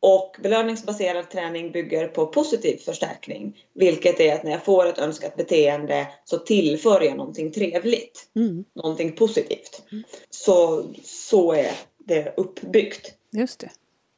Och 0.00 0.36
belöningsbaserad 0.42 1.30
träning 1.30 1.72
bygger 1.72 2.08
på 2.08 2.26
positiv 2.26 2.76
förstärkning. 2.76 3.56
Vilket 3.74 4.20
är 4.20 4.34
att 4.34 4.44
när 4.44 4.50
jag 4.50 4.64
får 4.64 4.86
ett 4.86 4.98
önskat 4.98 5.36
beteende 5.36 6.06
så 6.24 6.38
tillför 6.38 7.00
jag 7.00 7.16
någonting 7.16 7.52
trevligt. 7.52 8.30
Mm. 8.36 8.64
Någonting 8.74 9.12
positivt. 9.12 9.82
Så, 10.30 10.84
så 11.04 11.52
är 11.52 11.72
det 11.98 12.34
uppbyggt. 12.36 13.14
Just 13.32 13.60
det. 13.60 13.70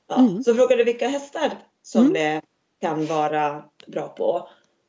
Ja. 0.08 0.16
Mm. 0.18 0.42
Så 0.42 0.54
frågade 0.54 0.76
du 0.76 0.84
vilka 0.84 1.08
hästar 1.08 1.50
som 1.82 2.00
Mm. 2.00 2.12
det 2.12 2.40
kan 2.80 3.06
vara 3.06 3.64
bra 3.86 4.08
på. 4.08 4.48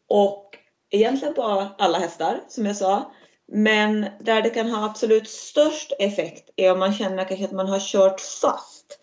Och 0.10 0.58
egentligen 0.92 1.34
på 1.34 1.68
alla 1.78 1.98
hästar 2.00 2.40
som 2.48 2.66
jag 2.66 2.76
sa. 2.76 3.12
Men 3.52 4.06
där 4.20 4.42
det 4.42 4.50
kan 4.50 4.70
ha 4.70 4.86
absolut 4.86 5.30
störst 5.30 5.94
effekt 6.00 6.50
är 6.56 6.72
om 6.72 6.80
man 6.80 6.94
känner 6.94 7.24
kanske 7.26 7.46
att 7.46 7.52
man 7.52 7.68
har 7.68 7.80
kört 7.80 8.22
fast. 8.22 9.00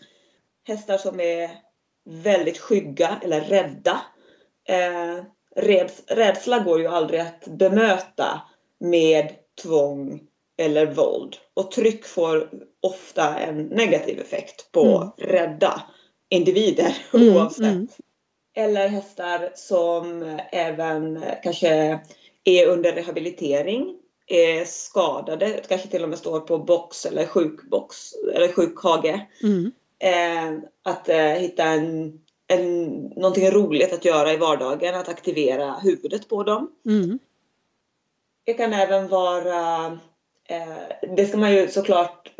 Hästar 0.66 0.98
som 0.98 1.20
är 1.20 1.50
väldigt 2.10 2.58
skygga 2.58 3.18
eller 3.22 3.40
rädda. 3.40 4.00
Eh, 4.68 5.24
räds, 5.56 6.02
rädsla 6.06 6.58
går 6.58 6.80
ju 6.80 6.86
aldrig 6.86 7.20
att 7.20 7.44
bemöta 7.46 8.42
med 8.80 9.32
tvång 9.62 10.20
eller 10.58 10.86
våld. 10.86 11.36
Och 11.54 11.70
tryck 11.70 12.04
får 12.06 12.50
ofta 12.82 13.38
en 13.38 13.62
negativ 13.64 14.20
effekt 14.20 14.72
på 14.72 14.84
Mm. 14.86 15.10
rädda 15.32 15.82
individer 16.28 16.96
Mm, 17.14 17.36
oavsett. 17.36 17.64
mm. 17.64 17.88
Eller 18.54 18.88
hästar 18.88 19.50
som 19.54 20.38
även 20.52 21.24
kanske 21.42 22.00
är 22.44 22.66
under 22.66 22.92
rehabilitering, 22.92 23.96
är 24.26 24.64
skadade, 24.64 25.60
kanske 25.68 25.88
till 25.88 26.02
och 26.02 26.08
med 26.08 26.18
står 26.18 26.40
på 26.40 26.58
box 26.58 27.06
eller 27.06 27.26
sjukbox 27.26 28.12
eller 28.34 28.52
sjukhage. 28.52 29.26
Mm. 29.42 29.72
Eh, 29.98 30.68
att 30.82 31.08
eh, 31.08 31.16
hitta 31.18 31.64
en, 31.64 32.20
en, 32.46 32.84
någonting 32.96 33.50
roligt 33.50 33.92
att 33.92 34.04
göra 34.04 34.32
i 34.32 34.36
vardagen, 34.36 34.94
att 34.94 35.08
aktivera 35.08 35.72
huvudet 35.72 36.28
på 36.28 36.42
dem. 36.42 36.72
Mm. 36.86 37.18
Det 38.44 38.54
kan 38.54 38.72
även 38.72 39.08
vara, 39.08 39.86
eh, 40.48 41.14
det 41.16 41.26
ska 41.26 41.36
man 41.38 41.54
ju 41.54 41.68
såklart 41.68 42.32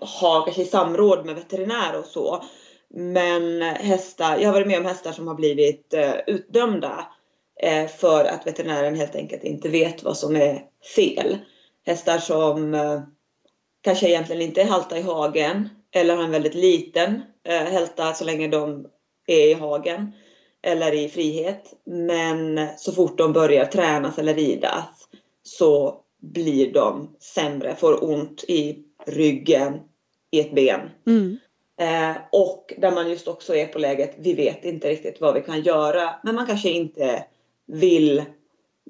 ha 0.00 0.44
kanske 0.44 0.62
i 0.62 0.66
samråd 0.66 1.26
med 1.26 1.34
veterinär 1.34 1.98
och 1.98 2.04
så. 2.04 2.44
Men 2.94 3.62
hästar, 3.62 4.38
jag 4.38 4.48
har 4.48 4.52
varit 4.52 4.66
med 4.66 4.78
om 4.78 4.84
hästar 4.84 5.12
som 5.12 5.28
har 5.28 5.34
blivit 5.34 5.94
eh, 5.94 6.14
utdömda 6.26 7.06
eh, 7.62 7.86
för 7.86 8.24
att 8.24 8.46
veterinären 8.46 8.94
helt 8.94 9.16
enkelt 9.16 9.44
inte 9.44 9.68
vet 9.68 10.02
vad 10.02 10.16
som 10.16 10.36
är 10.36 10.62
fel. 10.96 11.38
Hästar 11.86 12.18
som 12.18 12.74
eh, 12.74 13.00
kanske 13.82 14.08
egentligen 14.08 14.42
inte 14.42 14.62
är 14.62 14.66
halta 14.66 14.98
i 14.98 15.02
hagen 15.02 15.68
eller 15.94 16.16
har 16.16 16.24
en 16.24 16.30
väldigt 16.30 16.54
liten 16.54 17.22
eh, 17.44 17.64
hälta 17.64 18.14
så 18.14 18.24
länge 18.24 18.48
de 18.48 18.86
är 19.26 19.50
i 19.50 19.54
hagen 19.54 20.12
eller 20.62 20.94
i 20.94 21.08
frihet. 21.08 21.74
Men 21.84 22.68
så 22.76 22.92
fort 22.92 23.18
de 23.18 23.32
börjar 23.32 23.64
tränas 23.64 24.18
eller 24.18 24.34
ridas 24.34 25.08
så 25.42 26.00
blir 26.22 26.72
de 26.72 27.16
sämre, 27.20 27.74
får 27.74 28.04
ont 28.04 28.44
i 28.48 28.78
ryggen, 29.06 29.80
i 30.30 30.40
ett 30.40 30.54
ben. 30.54 30.80
Mm. 31.06 31.38
Eh, 31.78 32.16
och 32.32 32.74
där 32.78 32.92
man 32.92 33.10
just 33.10 33.28
också 33.28 33.56
är 33.56 33.66
på 33.66 33.78
läget, 33.78 34.14
vi 34.18 34.34
vet 34.34 34.64
inte 34.64 34.88
riktigt 34.88 35.20
vad 35.20 35.34
vi 35.34 35.40
kan 35.40 35.62
göra. 35.62 36.14
Men 36.22 36.34
man 36.34 36.46
kanske 36.46 36.70
inte 36.70 37.24
vill 37.66 38.24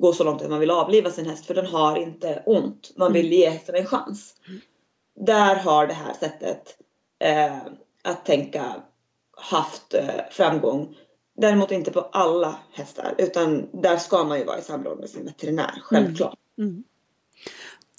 gå 0.01 0.13
så 0.13 0.25
långt 0.25 0.43
att 0.43 0.51
man 0.51 0.61
vill 0.61 0.71
avliva 0.71 1.11
sin 1.11 1.27
häst 1.27 1.47
för 1.47 1.55
den 1.55 1.67
har 1.67 1.99
inte 1.99 2.43
ont. 2.47 2.93
Man 2.97 3.13
vill 3.13 3.33
ge 3.33 3.51
hästen 3.51 3.75
en 3.75 3.87
chans. 3.87 4.35
Där 5.17 5.57
har 5.57 5.87
det 5.87 5.95
här 5.95 6.15
sättet 6.15 6.79
eh, 7.19 7.57
att 8.03 8.25
tänka 8.25 8.75
haft 9.37 9.95
eh, 9.95 10.21
framgång. 10.31 10.97
Däremot 11.37 11.71
inte 11.71 11.91
på 11.91 12.01
alla 12.01 12.59
hästar 12.73 13.15
utan 13.19 13.69
där 13.73 13.97
ska 13.97 14.25
man 14.25 14.39
ju 14.39 14.45
vara 14.45 14.59
i 14.59 14.63
samråd 14.63 14.99
med 14.99 15.11
sin 15.11 15.25
veterinär, 15.25 15.81
självklart. 15.83 16.39
Mm. 16.59 16.85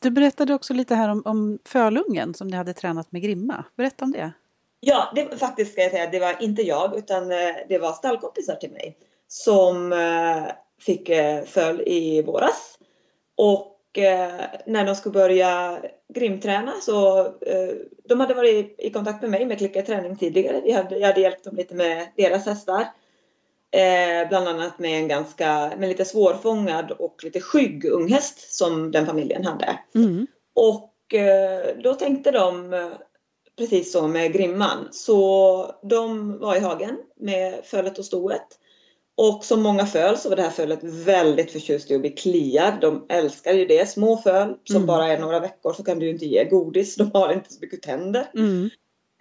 Du 0.01 0.09
berättade 0.09 0.53
också 0.53 0.73
lite 0.73 0.95
här 0.95 1.09
om, 1.09 1.21
om 1.25 1.59
fölungen 1.65 2.33
som 2.33 2.47
ni 2.47 2.57
hade 2.57 2.73
tränat 2.73 3.11
med 3.11 3.21
Grimma. 3.21 3.65
Berätta 3.75 4.05
om 4.05 4.11
det. 4.11 4.31
Ja, 4.79 5.11
det, 5.15 5.37
faktiskt 5.37 5.71
ska 5.71 5.81
jag 5.81 5.91
säga, 5.91 6.09
det 6.09 6.19
var 6.19 6.35
inte 6.39 6.61
jag 6.61 6.97
utan 6.97 7.31
eh, 7.31 7.55
det 7.69 7.77
var 7.77 7.91
stallkompisar 7.91 8.55
till 8.55 8.71
mig 8.71 8.97
som 9.27 9.93
eh, 9.93 10.43
fick 10.79 11.09
eh, 11.09 11.43
föl 11.43 11.81
i 11.81 12.21
våras. 12.21 12.77
Och 13.35 13.73
när 14.65 14.85
de 14.85 14.95
skulle 14.95 15.13
börja 15.13 15.81
grimträna 16.13 16.73
så 16.81 17.27
de 18.03 18.19
hade 18.19 18.33
varit 18.33 18.75
i 18.77 18.89
kontakt 18.89 19.21
med 19.21 19.31
mig 19.31 19.45
med 19.45 19.57
Klicka 19.57 19.81
träning 19.81 20.17
tidigare. 20.17 20.61
Vi 20.61 20.71
hade, 20.71 20.97
jag 20.97 21.07
hade 21.07 21.21
hjälpt 21.21 21.43
dem 21.43 21.55
lite 21.55 21.75
med 21.75 22.07
deras 22.15 22.45
hästar. 22.45 22.87
Eh, 23.71 24.29
bland 24.29 24.47
annat 24.47 24.79
med 24.79 24.99
en 24.99 25.07
ganska, 25.07 25.71
med 25.77 25.89
lite 25.89 26.05
svårfångad 26.05 26.91
och 26.91 27.23
lite 27.23 27.41
skygg 27.41 27.85
unghäst 27.85 28.53
som 28.55 28.91
den 28.91 29.05
familjen 29.05 29.45
hade. 29.45 29.79
Mm. 29.95 30.27
Och 30.55 31.13
eh, 31.13 31.77
då 31.83 31.93
tänkte 31.93 32.31
de 32.31 32.73
precis 33.57 33.91
så 33.91 34.07
med 34.07 34.33
Grimman. 34.33 34.87
Så 34.91 35.75
de 35.83 36.37
var 36.39 36.55
i 36.55 36.59
hagen 36.59 36.97
med 37.19 37.53
fölet 37.63 37.97
och 37.99 38.05
stoet. 38.05 38.47
Och 39.17 39.45
som 39.45 39.61
många 39.61 39.85
föl 39.85 40.17
så 40.17 40.29
var 40.29 40.35
det 40.35 40.41
här 40.41 40.49
fölet 40.49 40.83
väldigt 40.83 41.51
förtjust 41.51 41.91
i 41.91 41.95
att 41.95 42.01
bli 42.01 42.09
kliad. 42.09 42.73
De 42.81 43.05
älskar 43.09 43.53
ju 43.53 43.65
det. 43.65 43.89
Små 43.89 44.17
föl 44.17 44.55
som 44.63 44.75
Mm. 44.75 44.87
bara 44.87 45.07
är 45.07 45.19
några 45.19 45.39
veckor 45.39 45.73
så 45.73 45.83
kan 45.83 45.99
du 45.99 46.05
ju 46.05 46.11
inte 46.11 46.25
ge 46.25 46.43
godis. 46.43 46.95
De 46.95 47.11
har 47.13 47.33
inte 47.33 47.53
så 47.53 47.59
mycket 47.61 47.81
tänder. 47.81 48.31
Mm. 48.35 48.69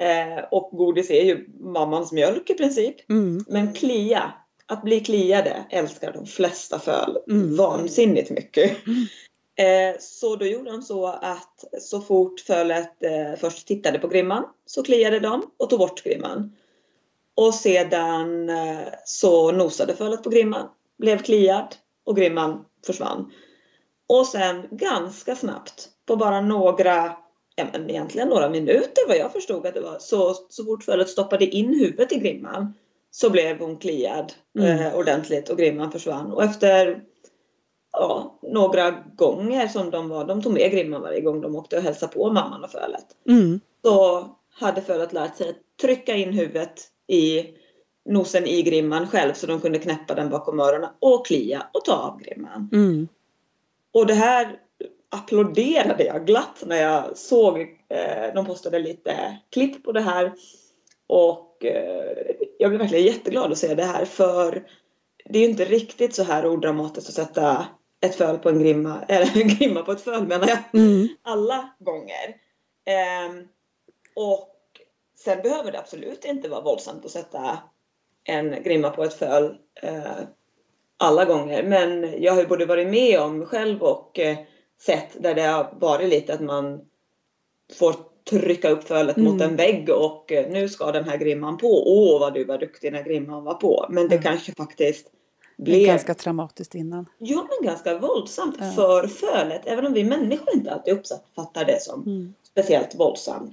Eh, 0.00 0.45
och 0.50 0.71
godis 0.73 1.11
är 1.11 1.25
ju 1.25 1.47
mammans 1.61 2.12
mjölk 2.12 2.50
i 2.50 2.55
princip. 2.55 3.11
Mm. 3.11 3.45
Men 3.49 3.73
klia, 3.73 4.33
att 4.66 4.83
bli 4.83 5.00
kliade 5.00 5.64
älskar 5.71 6.12
de 6.12 6.26
flesta 6.26 6.78
föl 6.78 7.19
Mm. 7.31 7.57
vansinnigt 7.57 8.31
mycket. 8.31 8.73
Eh, 9.57 9.97
så 10.01 10.37
då 10.37 10.47
gjorde 10.47 10.71
de 10.71 10.83
så 10.83 11.07
att 11.07 11.65
så 11.81 12.01
fort 12.01 12.41
fölet 12.41 13.03
eh, 13.03 13.39
först 13.41 13.67
tittade 13.67 13.99
på 13.99 14.09
grimman 14.09 14.45
så 14.67 14.83
kliade 14.83 15.21
de 15.21 15.51
och 15.57 15.71
tog 15.71 15.79
bort 15.79 16.05
grimman. 16.05 16.57
Och 17.35 17.55
sedan 17.55 18.49
eh, 18.49 18.89
så 19.05 19.53
nosade 19.53 19.97
fölet 19.97 20.23
på 20.23 20.31
grimman, 20.31 20.69
blev 20.99 21.19
kliad 21.19 21.75
och 22.05 22.17
grimman 22.17 22.65
försvann. 22.87 23.33
Och 24.09 24.27
sen 24.27 24.67
ganska 24.71 25.37
snabbt, 25.37 25.89
på 26.07 26.17
bara 26.17 26.41
några, 26.41 27.17
ja 27.57 27.67
men 27.73 27.91
egentligen 27.91 28.29
några 28.29 28.49
minuter 28.49 29.09
vad 29.09 29.17
jag 29.17 29.33
förstod 29.33 29.67
att 29.67 29.75
det 29.75 29.81
var, 29.81 29.99
så, 29.99 30.35
så 30.49 30.65
fort 30.65 30.85
fölet 30.85 31.09
stoppade 31.09 31.47
in 31.47 31.75
huvudet 31.75 32.13
i 32.13 32.19
grimman 32.19 32.75
så 33.11 33.31
blev 33.31 33.59
hon 33.59 33.77
kliad 33.77 34.33
Mm. 34.59 34.79
eh, 34.79 34.95
ordentligt 34.95 35.49
och 35.49 35.59
grimman 35.59 35.93
försvann. 35.93 36.33
Och 36.33 36.45
efter 36.45 37.03
ja, 37.99 38.38
några 38.43 38.91
gånger 39.17 39.69
som 39.69 39.91
de 39.91 40.09
var, 40.09 40.25
de 40.25 40.43
tog 40.43 40.53
med 40.53 40.71
grimman 40.71 41.03
varje 41.03 41.21
gång 41.21 41.41
de 41.41 41.57
åkte 41.57 41.76
och 41.76 41.83
hälsade 41.83 42.12
på 42.12 42.33
mamman 42.33 42.65
och 42.65 42.71
fölet. 42.71 43.07
Mm. 43.29 43.61
Så 43.85 44.29
hade 44.55 44.83
fölet 44.83 45.12
lärt 45.12 45.37
sig 45.37 45.49
att 45.49 45.57
trycka 45.81 46.15
in 46.15 46.33
huvudet 46.33 46.83
i 47.07 47.45
nosen 48.05 48.47
i 48.47 48.62
grimman 48.62 49.07
själv 49.07 49.33
så 49.33 49.47
de 49.47 49.61
kunde 49.61 49.79
knäppa 49.79 50.15
den 50.15 50.31
bakom 50.31 50.61
öronen 50.61 50.91
och 51.00 51.26
klia 51.26 51.67
och 51.73 51.85
ta 51.85 51.95
av 51.95 52.21
grimman. 52.21 52.69
Mm. 52.73 53.09
Och 53.93 54.07
det 54.07 54.15
här 54.15 54.59
applåderade 55.09 56.05
jag 56.05 56.26
glatt 56.26 56.62
när 56.67 56.83
jag 56.83 57.19
såg, 57.19 57.61
eh, 57.88 58.35
de 58.35 58.47
postade 58.47 58.79
lite 58.79 59.38
klipp 59.50 59.85
på 59.85 59.93
det 59.93 60.00
här. 60.00 60.33
Och 61.07 61.65
eh, 61.65 62.37
jag 62.59 62.71
blev 62.71 62.81
verkligen 62.81 63.07
jätteglad 63.07 63.53
att 63.53 63.59
se 63.59 63.75
det 63.75 63.85
här 63.85 64.05
för 64.05 64.67
det 65.25 65.38
är 65.38 65.43
ju 65.43 65.49
inte 65.49 65.65
riktigt 65.65 66.15
så 66.15 66.23
här 66.23 66.47
odramatiskt 66.47 67.09
att 67.09 67.15
sätta 67.15 67.67
ett 68.00 68.15
föl 68.15 68.38
på 68.38 68.49
en 68.49 68.59
grimma, 68.59 69.03
eller 69.09 69.41
en 69.43 69.49
grimma 69.49 69.83
på 69.83 69.93
ett 69.93 70.00
föl 70.00 70.26
menar 70.26 70.49
jag, 70.49 70.59
Mm. 70.83 71.09
alla 71.23 71.71
gånger. 71.79 72.37
Ehm, 72.85 73.49
och 74.15 74.53
sen 75.19 75.43
behöver 75.43 75.73
det 75.73 75.79
absolut 75.79 76.25
inte 76.25 76.49
vara 76.49 76.61
våldsamt 76.61 77.05
att 77.05 77.11
sätta 77.11 77.59
en 78.25 78.62
grimma 78.62 78.91
på 78.91 79.05
ett 79.05 79.15
föl 79.15 79.57
eh, 79.83 80.03
alla 80.97 81.25
gånger. 81.25 81.62
Men 81.62 82.23
jag 82.23 82.33
har 82.33 82.41
ju 82.41 82.47
både 82.47 82.67
varit 82.67 82.88
med 82.88 83.21
om 83.21 83.47
själv 83.47 83.83
och 83.83 84.19
eh, 84.19 84.37
sett 84.81 85.23
där 85.23 85.35
det 85.35 85.43
har 85.43 85.75
varit 85.81 86.09
lite 86.09 86.35
att 86.35 86.41
man 86.41 86.81
får 87.79 87.95
trycka 88.31 88.69
upp 88.71 88.85
fölet 88.85 89.17
Mm. 89.17 89.33
mot 89.33 89.43
en 89.43 89.57
vägg 89.57 89.91
och 89.91 90.33
eh, 90.33 90.50
nu 90.50 90.69
ska 90.69 90.93
den 90.93 91.05
här 91.05 91.17
grimman 91.17 91.59
på. 91.59 91.83
Åh 91.87 92.21
vad 92.21 92.35
du 92.35 92.45
var 92.45 92.59
duktig 92.59 92.93
när 92.93 93.03
grimman 93.03 93.45
var 93.45 93.55
på. 93.55 93.87
Men 93.91 94.09
det 94.09 94.15
Mm. 94.15 94.23
kanske 94.23 94.55
faktiskt 94.55 95.07
Det 95.57 95.71
är 95.71 95.77
blev 95.77 95.87
ganska 95.87 96.15
traumatiskt 96.15 96.75
innan. 96.75 97.07
Ja, 97.19 97.49
men 97.49 97.69
ganska 97.69 97.99
våldsamt 97.99 98.57
Ja. 98.61 98.71
för 98.73 99.07
fölet. 99.07 99.63
Även 99.67 99.87
om 99.87 99.93
vi 99.93 100.05
människor 100.05 100.55
inte 100.55 100.73
alltid 100.73 100.95
uppfattar 100.95 101.65
det 101.65 101.83
som 101.83 102.03
Mm. 102.03 102.35
speciellt 102.53 102.95
våldsamt. 102.95 103.53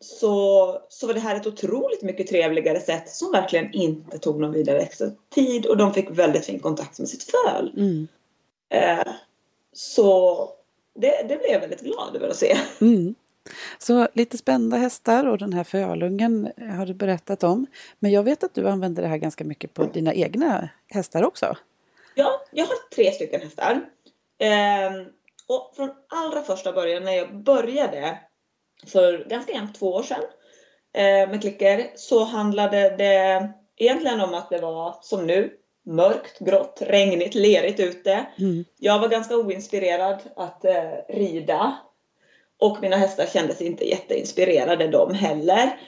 Så, 0.00 0.78
så 0.88 1.06
var 1.06 1.14
det 1.14 1.20
här 1.20 1.36
ett 1.36 1.46
otroligt 1.46 2.02
mycket 2.02 2.26
trevligare 2.26 2.80
sätt 2.80 3.08
som 3.10 3.32
verkligen 3.32 3.72
inte 3.72 4.18
tog 4.18 4.40
någon 4.40 4.52
vidare 4.52 4.78
extra 4.80 5.06
tid 5.34 5.66
och 5.66 5.76
de 5.76 5.94
fick 5.94 6.10
väldigt 6.10 6.44
fin 6.44 6.60
kontakt 6.60 6.98
med 6.98 7.08
sitt 7.08 7.22
föl. 7.22 7.72
Mm. 7.76 8.08
Eh, 8.68 9.12
så 9.72 10.38
det, 10.94 11.10
det 11.28 11.36
blev 11.36 11.50
jag 11.52 11.60
väldigt 11.60 11.80
glad 11.80 12.16
över 12.16 12.28
att 12.28 12.36
se. 12.36 12.58
Mm. 12.80 13.14
Så 13.78 14.08
lite 14.12 14.38
spända 14.38 14.76
hästar 14.76 15.26
och 15.26 15.38
den 15.38 15.52
här 15.52 15.64
fölungen 15.64 16.52
har 16.76 16.86
du 16.86 16.94
berättat 16.94 17.42
om. 17.42 17.66
Men 17.98 18.10
jag 18.10 18.22
vet 18.22 18.44
att 18.44 18.54
du 18.54 18.68
använder 18.68 19.02
det 19.02 19.08
här 19.08 19.16
ganska 19.16 19.44
mycket 19.44 19.74
på 19.74 19.84
dina 19.84 20.14
egna 20.14 20.68
hästar 20.88 21.22
också. 21.22 21.56
Ja, 22.14 22.40
jag 22.50 22.66
har 22.66 22.76
tre 22.94 23.12
stycken 23.12 23.40
hästar. 23.40 23.80
Ehm, 24.38 25.06
och 25.48 25.72
från 25.76 25.90
allra 26.08 26.42
första 26.42 26.72
början 26.72 27.04
när 27.04 27.12
jag 27.12 27.42
började 27.42 28.18
för 28.86 29.24
ganska 29.28 29.52
jämnt 29.52 29.78
två 29.78 29.94
år 29.94 30.02
sedan 30.02 30.22
eh, 30.94 31.30
med 31.30 31.40
klicker 31.40 31.86
så 31.96 32.24
handlade 32.24 32.96
det 32.96 33.52
egentligen 33.76 34.20
om 34.20 34.34
att 34.34 34.50
det 34.50 34.58
var 34.58 34.98
som 35.02 35.26
nu 35.26 35.50
mörkt, 35.86 36.38
grått, 36.38 36.82
regnigt, 36.86 37.34
lerigt 37.34 37.80
ute. 37.80 38.26
Mm. 38.38 38.64
Jag 38.78 38.98
var 38.98 39.08
ganska 39.08 39.36
oinspirerad 39.36 40.20
att 40.36 40.64
eh, 40.64 40.90
rida 41.08 41.78
och 42.58 42.78
mina 42.80 42.96
hästar 42.96 43.26
kändes 43.26 43.60
inte 43.60 43.88
jätteinspirerade 43.88 44.88
de 44.88 45.14
heller. 45.14 45.80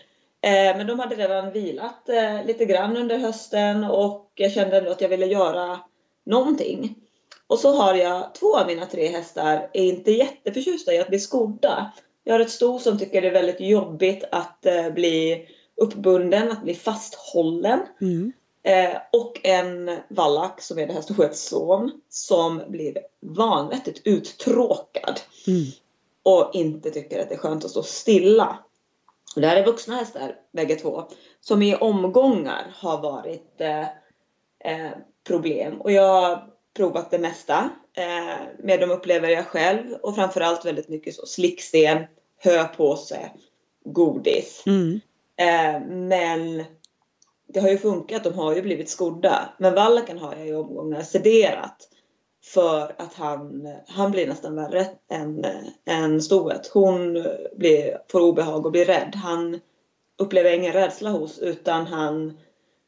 Eh, 0.42 0.76
men 0.76 0.86
de 0.86 0.98
hade 0.98 1.14
redan 1.14 1.52
vilat 1.52 2.08
eh, 2.08 2.44
lite 2.44 2.64
grann 2.64 2.96
under 2.96 3.18
hösten 3.18 3.84
och 3.84 4.32
jag 4.34 4.52
kände 4.52 4.78
ändå 4.78 4.90
att 4.90 5.00
jag 5.00 5.08
ville 5.08 5.26
göra 5.26 5.80
någonting. 6.26 6.94
Och 7.46 7.58
så 7.58 7.72
har 7.72 7.94
jag 7.94 8.34
två 8.34 8.56
av 8.56 8.66
mina 8.66 8.86
tre 8.86 9.08
hästar 9.08 9.70
är 9.72 9.84
inte 9.84 10.10
jätteförtjusta 10.10 10.92
i 10.94 10.98
att 10.98 11.08
bli 11.08 11.18
skodda. 11.18 11.92
Jag 12.24 12.34
har 12.34 12.40
ett 12.40 12.50
sto 12.50 12.78
som 12.78 12.98
tycker 12.98 13.22
det 13.22 13.28
är 13.28 13.32
väldigt 13.32 13.60
jobbigt 13.60 14.24
att 14.32 14.66
eh, 14.66 14.90
bli 14.90 15.46
uppbunden, 15.76 16.50
att 16.50 16.62
bli 16.62 16.74
fasthållen. 16.74 17.80
Mm. 18.00 18.32
Eh, 18.62 18.96
och 19.12 19.40
en 19.42 19.96
vallack 20.08 20.60
som 20.60 20.78
är 20.78 20.86
det 20.86 20.92
här 20.92 21.00
stoets 21.00 21.48
son 21.48 22.00
som 22.08 22.62
blir 22.68 22.98
vanvettigt 23.20 24.02
uttråkad 24.04 25.20
Mm. 25.46 25.64
Och 26.30 26.54
inte 26.54 26.90
tycker 26.90 27.22
att 27.22 27.28
det 27.28 27.34
är 27.34 27.38
skönt 27.38 27.64
att 27.64 27.70
stå 27.70 27.82
stilla. 27.82 28.58
Och 29.34 29.40
det 29.40 29.46
här 29.46 29.56
är 29.56 29.66
vuxna 29.66 29.96
hästar 29.96 30.36
bägge 30.52 30.76
två 30.76 31.04
som 31.40 31.62
i 31.62 31.74
omgångar 31.74 32.74
har 32.76 33.02
varit 33.02 33.60
eh, 33.60 33.80
eh, 34.64 34.90
problem. 35.26 35.80
Och 35.80 35.92
jag 35.92 36.20
har 36.20 36.46
provat 36.76 37.10
det 37.10 37.18
mesta 37.18 37.70
eh, 37.96 38.38
med 38.58 38.80
de 38.80 38.90
upplever 38.90 39.28
jag 39.28 39.46
själv 39.46 39.92
och 39.92 40.14
framförallt 40.14 40.64
väldigt 40.64 40.88
mycket 40.88 41.14
så 41.14 41.26
slicksten, 41.26 42.04
höpåse, 42.38 43.30
godis. 43.84 44.62
Mm. 44.66 45.00
Eh, 45.36 45.86
men 45.88 46.64
det 47.46 47.60
har 47.60 47.68
ju 47.68 47.78
funkat, 47.78 48.24
de 48.24 48.34
har 48.34 48.54
ju 48.54 48.62
blivit 48.62 48.88
skodda. 48.88 49.48
Men 49.58 49.74
vallaken 49.74 50.18
har 50.18 50.34
jag 50.36 50.48
i 50.48 50.54
omgångar 50.54 51.02
sederat. 51.02 51.88
För 52.42 52.94
att 52.98 53.14
han, 53.14 53.68
han 53.86 54.10
blir 54.10 54.26
nästan 54.26 54.54
värre 54.54 54.86
än, 55.10 55.46
än 55.86 56.22
stoet. 56.22 56.70
Hon 56.74 57.26
blir, 57.56 57.98
får 58.12 58.20
obehag 58.20 58.66
och 58.66 58.72
blir 58.72 58.84
rädd. 58.84 59.12
Han 59.14 59.60
upplever 60.18 60.52
ingen 60.54 60.72
rädsla 60.72 61.10
hos 61.10 61.38
utan 61.38 61.86
han 61.86 62.38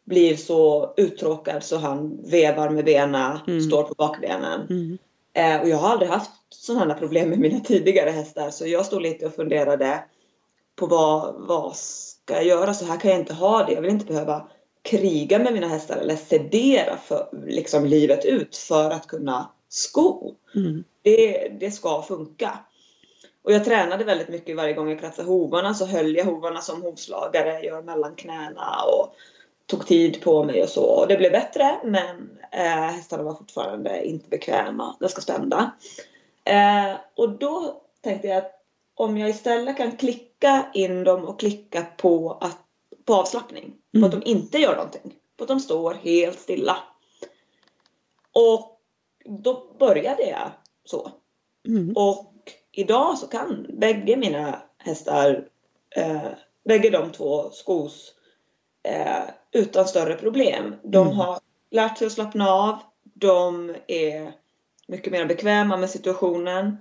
blir 0.04 0.36
så 0.36 0.94
uttråkad 0.96 1.62
så 1.62 1.76
han 1.76 2.20
vevar 2.24 2.70
med 2.70 2.84
benen, 2.84 3.38
Mm. 3.46 3.60
står 3.60 3.82
på 3.82 3.94
bakbenen. 3.98 4.60
Mm. 4.70 4.98
Eh, 5.34 5.62
och 5.62 5.68
jag 5.68 5.76
har 5.76 5.88
aldrig 5.88 6.10
haft 6.10 6.30
sådana 6.48 6.94
problem 6.94 7.28
med 7.28 7.38
mina 7.38 7.60
tidigare 7.60 8.10
hästar 8.10 8.50
så 8.50 8.66
jag 8.66 8.86
stod 8.86 9.02
lite 9.02 9.26
och 9.26 9.34
funderade 9.34 10.04
på 10.76 10.86
vad, 10.86 11.34
vad 11.48 11.76
ska 11.76 12.34
jag 12.34 12.44
göra? 12.44 12.74
Så 12.74 12.84
här 12.84 13.00
kan 13.00 13.10
jag 13.10 13.20
inte 13.20 13.34
ha 13.34 13.64
det. 13.64 13.72
Jag 13.72 13.80
vill 13.80 13.90
inte 13.90 14.06
behöva 14.06 14.48
kriga 14.82 15.38
med 15.38 15.52
mina 15.52 15.68
hästar 15.68 15.96
eller 15.96 16.16
sedera 16.16 16.96
för 16.96 17.28
liksom 17.46 17.84
livet 17.84 18.24
ut 18.24 18.56
för 18.56 18.90
att 18.90 19.06
kunna 19.06 19.50
sko. 19.68 20.34
Mm. 20.54 20.84
Det, 21.02 21.48
det 21.60 21.70
ska 21.70 22.02
funka. 22.02 22.58
Och 23.44 23.52
jag 23.52 23.64
tränade 23.64 24.04
väldigt 24.04 24.28
mycket 24.28 24.56
varje 24.56 24.72
gång 24.72 24.90
jag 24.90 25.00
kratsade 25.00 25.28
hovarna 25.28 25.74
så 25.74 25.86
höll 25.86 26.16
jag 26.16 26.24
hovarna 26.24 26.60
som 26.60 26.82
hovslagare, 26.82 27.60
gör 27.60 27.82
mellan 27.82 28.14
knäna 28.14 28.82
och 28.96 29.14
tog 29.66 29.86
tid 29.86 30.22
på 30.22 30.44
mig 30.44 30.62
och 30.62 30.68
så. 30.68 30.84
Och 30.84 31.08
det 31.08 31.16
blev 31.16 31.32
bättre 31.32 31.80
men 31.84 32.38
eh, 32.52 32.92
hästarna 32.94 33.22
var 33.22 33.34
fortfarande 33.34 34.04
inte 34.04 34.28
bekväma, 34.28 34.96
ganska 35.00 35.20
spända. 35.20 35.72
Eh, 36.44 36.96
och 37.16 37.28
då 37.28 37.82
tänkte 38.00 38.28
jag 38.28 38.38
att 38.38 38.62
om 38.94 39.18
jag 39.18 39.30
istället 39.30 39.76
kan 39.76 39.96
klicka 39.96 40.66
in 40.74 41.04
dem 41.04 41.24
och 41.24 41.40
klicka 41.40 41.86
på, 41.96 42.38
att, 42.40 42.61
på 43.04 43.14
avslappning, 43.14 43.74
på 44.00 44.06
att 44.06 44.12
de 44.12 44.22
inte 44.24 44.58
gör 44.58 44.76
någonting, 44.76 45.14
på 45.36 45.44
att 45.44 45.48
de 45.48 45.60
står 45.60 45.94
helt 45.94 46.38
stilla. 46.40 46.76
Och 48.32 48.80
då 49.24 49.76
började 49.78 50.22
jag 50.22 50.50
så. 50.84 51.10
Mm. 51.68 51.92
Och 51.96 52.32
idag 52.72 53.18
så 53.18 53.26
kan 53.26 53.66
bägge 53.68 54.16
mina 54.16 54.62
hästar, 54.78 55.48
eh, 55.96 56.26
bägge 56.64 56.90
de 56.90 57.12
två 57.12 57.50
skos 57.50 58.14
eh, 58.82 59.22
utan 59.52 59.88
större 59.88 60.14
problem. 60.14 60.74
De 60.82 61.06
Mm. 61.06 61.18
har 61.18 61.40
lärt 61.70 61.98
sig 61.98 62.06
att 62.06 62.12
slappna 62.12 62.50
av. 62.50 62.78
De 63.02 63.74
är 63.86 64.32
mycket 64.88 65.12
mer 65.12 65.26
bekväma 65.26 65.76
med 65.76 65.90
situationen. 65.90 66.76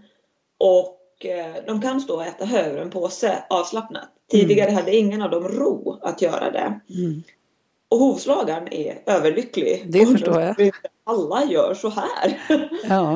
Och 0.58 1.01
eh, 1.26 1.56
de 1.68 1.82
kan 1.82 2.02
stå 2.02 2.16
och 2.16 2.24
äta 2.26 2.46
hö 2.46 2.72
ur 2.72 2.78
en 2.78 2.90
påse 2.90 3.44
avslappnat. 3.50 4.10
Tidigare 4.32 4.72
hade 4.72 4.96
ingen 4.96 5.22
av 5.22 5.30
dem 5.30 5.48
ro 5.48 6.00
att 6.02 6.22
göra 6.22 6.52
det. 6.52 6.80
Mm. 6.90 7.24
Och 7.90 7.98
hovslagaren 8.00 8.74
är 8.74 9.02
överlycklig. 9.06 9.86
Det 9.92 10.06
förstår 10.06 10.42
jag. 10.42 10.72
Alla 11.04 11.46
gör 11.46 11.74
så 11.74 11.90
här. 11.90 12.42
Ja. 12.84 13.14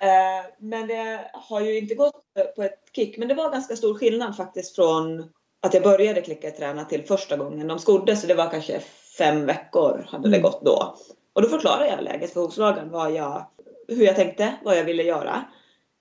Eh, 0.00 0.46
Men 0.58 0.86
det 0.86 1.30
har 1.32 1.60
ju 1.60 1.78
inte 1.78 1.94
gått 1.94 2.22
på 2.56 2.62
ett 2.62 2.78
kick. 2.96 3.18
Men 3.18 3.28
det 3.28 3.34
var 3.34 3.50
ganska 3.50 3.76
stor 3.76 3.94
skillnad 3.98 4.36
faktiskt 4.36 4.74
från 4.76 5.24
att 5.62 5.74
jag 5.74 5.82
började 5.82 6.20
klickerträna 6.20 6.84
till 6.84 7.02
första 7.02 7.36
gången 7.36 7.66
de 7.68 7.78
skodde. 7.78 8.16
Så 8.16 8.26
det 8.26 8.34
var 8.34 8.50
kanske 8.50 8.80
fem 9.18 9.46
veckor 9.46 10.06
hade 10.08 10.28
det 10.28 10.36
Mm. 10.36 10.42
gått 10.42 10.64
då. 10.64 10.96
Och 11.32 11.42
då 11.42 11.48
förklarade 11.48 11.88
jag 11.88 12.04
läget 12.04 12.32
för 12.32 12.40
hovslagaren. 12.40 12.90
Vad 12.90 13.12
jag, 13.12 13.46
hur 13.88 14.04
jag 14.04 14.16
tänkte, 14.16 14.54
vad 14.64 14.78
jag 14.78 14.84
ville 14.84 15.02
göra. 15.02 15.44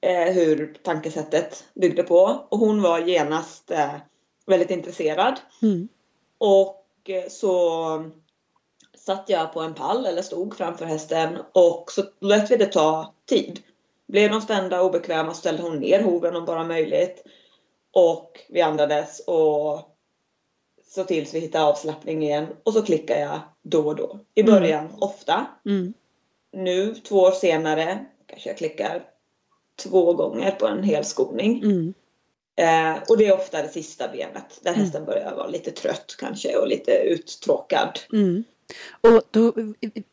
Eh, 0.03 0.33
hur 0.33 0.77
tankesättet 0.83 1.63
byggde 1.73 2.03
på. 2.03 2.45
Och 2.49 2.59
hon 2.59 2.81
var 2.81 2.99
genast 2.99 3.71
eh, 3.71 3.95
väldigt 4.45 4.71
intresserad. 4.71 5.39
Mm. 5.61 5.87
Och 6.37 7.09
eh, 7.09 7.29
så 7.29 8.11
satt 8.97 9.29
jag 9.29 9.53
på 9.53 9.61
en 9.61 9.73
pall 9.73 10.05
eller 10.05 10.21
stod 10.21 10.57
framför 10.57 10.85
hästen 10.85 11.37
och 11.51 11.91
så 11.91 12.03
lät 12.19 12.51
vi 12.51 12.55
det 12.57 12.65
ta 12.65 13.13
tid. 13.25 13.59
Blev 14.07 14.31
de 14.31 14.41
spända 14.41 14.81
och 14.81 14.87
obekväma 14.87 15.33
ställde 15.33 15.63
hon 15.63 15.79
ner 15.79 16.03
hoven 16.03 16.35
om 16.35 16.45
bara 16.45 16.63
möjligt. 16.63 17.23
Och 17.91 18.39
vi 18.49 18.61
andades 18.61 19.19
och 19.19 19.81
så 20.87 21.03
tills 21.03 21.33
vi 21.33 21.39
hittade 21.39 21.65
avslappning 21.65 22.23
igen. 22.23 22.47
Och 22.63 22.73
så 22.73 22.81
klickar 22.81 23.19
jag 23.19 23.39
då 23.61 23.87
och 23.87 23.95
då. 23.95 24.19
I 24.35 24.41
Mm. 24.41 24.53
början 24.53 24.89
ofta. 24.99 25.45
Mm. 25.65 25.93
Nu 26.51 26.95
två 26.95 27.15
år 27.15 27.31
senare 27.31 28.05
kanske 28.27 28.49
jag 28.49 28.57
klickar 28.57 29.03
två 29.83 30.13
gånger 30.13 30.51
på 30.51 30.67
en 30.67 30.83
hel 30.83 31.05
skoning. 31.05 31.63
Mm. 31.63 31.93
Eh, 32.55 33.03
och 33.09 33.17
det 33.17 33.25
är 33.25 33.33
ofta 33.33 33.61
det 33.61 33.67
sista 33.67 34.07
benet 34.07 34.59
där 34.61 34.73
hästen 34.73 35.05
börjar 35.05 35.35
vara 35.35 35.47
lite 35.47 35.71
trött 35.71 36.15
kanske 36.19 36.55
och 36.57 36.67
lite 36.67 36.91
uttråkad. 36.91 37.99
Mm. 38.13 38.43
Och 39.01 39.21
då, 39.31 39.53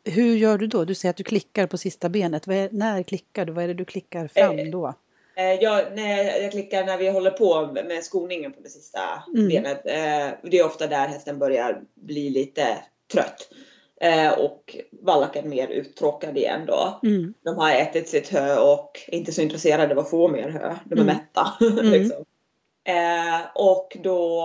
hur 0.04 0.36
gör 0.36 0.58
du 0.58 0.66
då? 0.66 0.84
Du 0.84 0.94
säger 0.94 1.10
att 1.10 1.16
du 1.16 1.24
klickar 1.24 1.66
på 1.66 1.78
sista 1.78 2.08
benet. 2.08 2.48
Är, 2.48 2.68
när 2.72 3.02
klickar 3.02 3.44
du? 3.44 3.52
Vad 3.52 3.64
är 3.64 3.68
det 3.68 3.74
du 3.74 3.84
klickar 3.84 4.28
fram 4.28 4.58
Eh, 4.58 4.66
då? 4.70 4.94
Eh, 5.36 5.54
jag, 5.54 5.96
när 5.96 6.42
jag 6.42 6.50
klickar 6.50 6.84
när 6.84 6.98
vi 6.98 7.08
håller 7.08 7.30
på 7.30 7.72
med 7.72 8.04
skoningen 8.04 8.52
på 8.52 8.60
det 8.60 8.68
sista 8.68 9.00
Mm. 9.34 9.48
benet. 9.48 9.86
Eh, 9.86 10.50
det 10.50 10.58
är 10.58 10.66
ofta 10.66 10.86
där 10.86 11.08
hästen 11.08 11.38
börjar 11.38 11.82
bli 11.94 12.30
lite 12.30 12.78
trött. 13.12 13.48
Eh, 14.02 14.32
och 14.38 14.76
vallaken 15.02 15.48
mer 15.48 15.68
uttråkad 15.68 16.36
igen 16.38 16.60
då. 16.66 17.00
Mm. 17.02 17.34
De 17.44 17.56
har 17.56 17.70
ätit 17.70 18.08
sitt 18.08 18.28
hö 18.28 18.58
och 18.58 19.00
är 19.08 19.14
inte 19.18 19.32
så 19.32 19.42
intresserade 19.42 19.92
av 19.94 19.98
att 19.98 20.10
få 20.10 20.28
mer 20.28 20.48
hö. 20.48 20.76
De 20.84 20.94
är 20.98 21.02
Mm. 21.02 21.06
mätta. 21.16 21.46
liksom. 21.82 22.24
eh, 22.84 23.40
och 23.54 23.96
då 24.02 24.44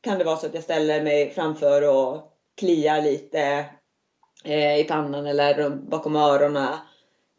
kan 0.00 0.18
det 0.18 0.24
vara 0.24 0.36
så 0.36 0.46
att 0.46 0.54
jag 0.54 0.62
ställer 0.62 1.02
mig 1.02 1.30
framför 1.30 1.88
och 1.88 2.32
kliar 2.56 3.02
lite 3.02 3.66
eh, 4.44 4.76
i 4.78 4.84
pannan 4.84 5.26
eller 5.26 5.70
bakom 5.70 6.16
öronen. 6.16 6.74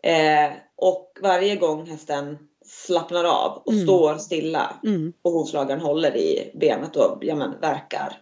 Eh, 0.03 0.51
och 0.75 1.17
varje 1.21 1.55
gång 1.55 1.85
hästen 1.85 2.37
slappnar 2.65 3.23
av 3.23 3.61
och 3.65 3.73
Mm. 3.73 3.85
står 3.85 4.15
stilla 4.17 4.73
Mm. 4.83 5.13
och 5.21 5.31
hovslagaren 5.31 5.81
håller 5.81 6.17
i 6.17 6.51
benet 6.55 6.95
och 6.95 7.17
ja, 7.21 7.35
men, 7.35 7.59
verkar. 7.61 8.17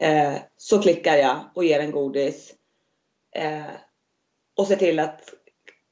Eh, 0.00 0.34
så 0.56 0.82
klickar 0.82 1.16
jag 1.16 1.40
och 1.54 1.64
ger 1.64 1.80
en 1.80 1.90
godis. 1.90 2.54
Eh, 3.36 3.62
och 4.56 4.66
ser 4.66 4.76
till 4.76 4.98
att 4.98 5.34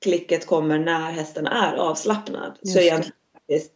klicket 0.03 0.47
kommer 0.47 0.79
när 0.79 1.11
hästen 1.11 1.47
är 1.47 1.77
avslappnad. 1.77 2.59
Just 2.63 2.77
så 2.77 2.83
jag 2.83 3.05
faktiskt 3.33 3.73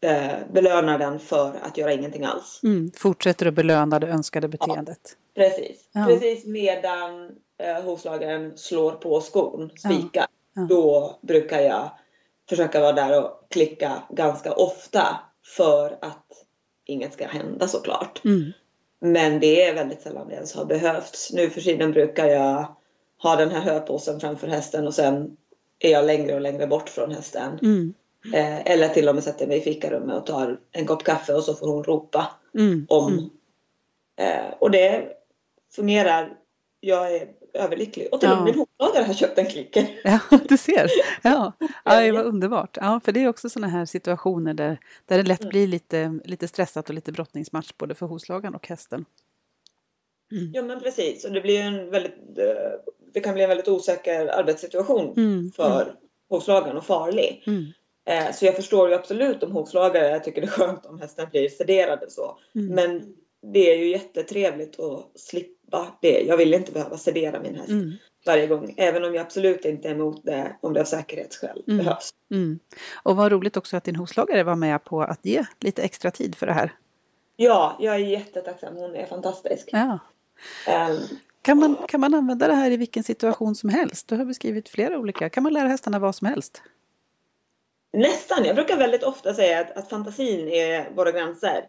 eh, 0.00 0.52
belönar 0.52 0.98
den 0.98 1.18
för 1.18 1.56
att 1.62 1.78
göra 1.78 1.92
ingenting 1.92 2.24
alls. 2.24 2.60
Mm. 2.62 2.90
Fortsätter 2.96 3.46
att 3.46 3.54
belöna 3.54 3.98
det 3.98 4.06
önskade 4.06 4.48
beteendet. 4.48 5.16
Precis. 5.34 5.88
Ja. 5.92 6.06
Precis 6.06 6.46
medan 6.46 7.30
eh, 7.58 7.82
hovslagaren 7.82 8.58
slår 8.58 8.92
på 8.92 9.20
skon, 9.20 9.70
spikar. 9.78 10.26
Ja. 10.54 10.62
Då 10.68 11.18
brukar 11.22 11.60
jag 11.60 11.90
försöka 12.48 12.80
vara 12.80 12.92
där 12.92 13.24
och 13.24 13.46
klicka 13.50 14.02
ganska 14.10 14.52
ofta 14.52 15.20
för 15.56 15.98
att 16.00 16.26
inget 16.84 17.12
ska 17.12 17.26
hända 17.26 17.68
såklart. 17.68 18.24
Mm. 18.24 18.52
Men 19.04 19.40
det 19.40 19.64
är 19.64 19.74
väldigt 19.74 20.02
sällan 20.02 20.28
det 20.28 20.34
ens 20.34 20.54
har 20.54 20.64
behövts. 20.64 21.32
Nu 21.32 21.50
för 21.50 21.60
tiden 21.60 21.92
brukar 21.92 22.26
jag 22.26 22.76
ha 23.22 23.36
den 23.36 23.50
här 23.50 23.60
höpåsen 23.60 24.20
framför 24.20 24.46
hästen 24.46 24.86
och 24.86 24.94
sen 24.94 25.36
är 25.78 25.90
jag 25.90 26.04
längre 26.04 26.34
och 26.34 26.40
längre 26.40 26.66
bort 26.66 26.88
från 26.88 27.12
hästen. 27.12 27.58
Mm. 27.62 27.94
Eh, 28.34 28.72
eller 28.72 28.88
till 28.88 29.08
och 29.08 29.14
med 29.14 29.24
sätter 29.24 29.46
mig 29.46 29.58
i 29.58 29.60
fikarummet 29.60 30.16
och 30.16 30.26
tar 30.26 30.60
en 30.72 30.86
kopp 30.86 31.04
kaffe 31.04 31.34
och 31.34 31.44
så 31.44 31.54
får 31.54 31.66
hon 31.66 31.84
ropa 31.84 32.26
Mm. 32.54 32.86
om. 32.88 33.12
Mm. 33.12 33.30
Eh, 34.16 34.54
och 34.58 34.70
det 34.70 35.08
fungerar. 35.76 36.36
Jag 36.80 37.14
är 37.16 37.28
överlycklig. 37.54 38.08
Och 38.12 38.20
till 38.20 38.30
och 38.30 38.36
med 38.36 38.44
min 38.44 38.54
hovslagare 38.54 39.04
har 39.04 39.14
köpt 39.14 39.38
en 39.38 39.46
klicker. 39.46 39.86
Ja, 40.04 40.18
du 40.48 40.56
ser. 40.56 40.90
Ja, 41.22 41.52
ja 41.84 42.00
det 42.00 42.12
var 42.12 42.24
underbart. 42.24 42.76
Ja, 42.80 43.00
för 43.04 43.12
det 43.12 43.20
är 43.24 43.28
också 43.28 43.50
sådana 43.50 43.68
här 43.68 43.84
situationer 43.84 44.54
där, 44.54 44.78
där 45.06 45.16
det 45.16 45.22
lätt 45.28 45.40
Mm. 45.40 45.50
blir 45.50 45.66
lite, 45.66 46.18
lite 46.24 46.48
stressat 46.48 46.88
och 46.88 46.94
lite 46.94 47.12
brottningsmatch 47.12 47.72
både 47.78 47.94
för 47.94 48.06
hovslagaren 48.06 48.54
och 48.54 48.68
hästen. 48.68 49.04
Mm. 50.32 50.50
Ja 50.54 50.62
men 50.62 50.80
precis. 50.80 51.24
Och 51.24 51.32
det 51.32 51.40
blir 51.40 51.60
en 51.60 51.90
väldigt, 51.90 52.38
eh, 52.38 52.44
det 53.14 53.20
kan 53.20 53.34
bli 53.34 53.42
en 53.42 53.48
väldigt 53.48 53.68
osäker 53.68 54.26
arbetssituation 54.26 55.14
Mm. 55.16 55.52
för 55.56 55.94
hovslagaren 56.30 56.76
och 56.76 56.84
farlig. 56.86 57.42
Mm. 57.46 57.64
Eh, 58.06 58.32
Så 58.34 58.44
jag 58.46 58.56
förstår 58.56 58.88
ju 58.88 58.94
absolut 58.94 59.42
om 59.42 59.52
hovslagare 59.52 60.08
jag 60.08 60.24
tycker 60.24 60.40
det 60.40 60.46
är 60.46 60.50
skönt 60.50 60.86
om 60.86 61.00
hästen 61.00 61.28
blir 61.30 61.48
sederad 61.48 62.02
och 62.02 62.12
så. 62.12 62.38
Mm. 62.54 62.74
Men 62.74 63.14
det 63.52 63.72
är 63.72 63.76
ju 63.78 63.88
jättetrevligt 63.90 64.80
att 64.80 65.10
slippa 65.20 65.61
det. 66.00 66.20
Jag 66.20 66.36
vill 66.36 66.54
inte 66.54 66.72
behöva 66.72 66.96
sedera 66.98 67.40
min 67.40 67.54
häst 67.54 67.68
Mm. 67.68 67.92
varje 68.26 68.46
gång. 68.46 68.74
Även 68.76 69.04
om 69.04 69.14
jag 69.14 69.22
absolut 69.22 69.64
inte 69.64 69.88
är 69.88 69.92
emot 69.92 70.20
det 70.24 70.56
om 70.60 70.72
det 70.72 70.80
av 70.80 70.84
säkerhetsskäl 70.84 71.62
Mm. 71.68 71.84
behövs. 71.84 72.10
Mm. 72.30 72.58
Och 73.02 73.16
vad 73.16 73.32
roligt 73.32 73.56
också 73.56 73.76
att 73.76 73.84
din 73.84 73.96
hovslagare 73.96 74.42
var 74.42 74.54
med 74.56 74.84
på 74.84 75.02
att 75.02 75.20
ge 75.26 75.44
lite 75.60 75.82
extra 75.82 76.10
tid 76.10 76.34
för 76.34 76.46
det 76.46 76.52
här. 76.52 76.72
Ja, 77.36 77.76
jag 77.80 77.94
är 77.94 77.98
jättetacksam. 77.98 78.76
Hon 78.76 78.94
är 78.94 79.06
fantastisk. 79.06 79.68
Ja. 79.72 79.98
Ehm, 80.68 80.96
Kan, 81.42 81.58
man, 81.58 81.76
kan 81.88 82.00
man 82.00 82.14
använda 82.14 82.46
det 82.48 82.54
här 82.54 82.70
i 82.70 82.76
vilken 82.76 83.02
situation 83.04 83.54
som 83.54 83.68
helst? 83.68 84.08
Du 84.08 84.16
har 84.16 84.24
beskrivit 84.24 84.68
flera 84.68 84.98
olika. 84.98 85.28
Kan 85.30 85.42
man 85.42 85.52
lära 85.52 85.68
hästarna 85.68 85.98
vad 85.98 86.14
som 86.14 86.26
helst? 86.26 86.62
nästan. 87.92 88.44
Jag 88.44 88.54
brukar 88.56 88.76
väldigt 88.76 89.02
ofta 89.02 89.34
säga 89.34 89.60
att, 89.60 89.76
att 89.76 89.88
fantasin 89.88 90.48
är 90.48 90.90
våra 90.94 91.12
gränser. 91.12 91.64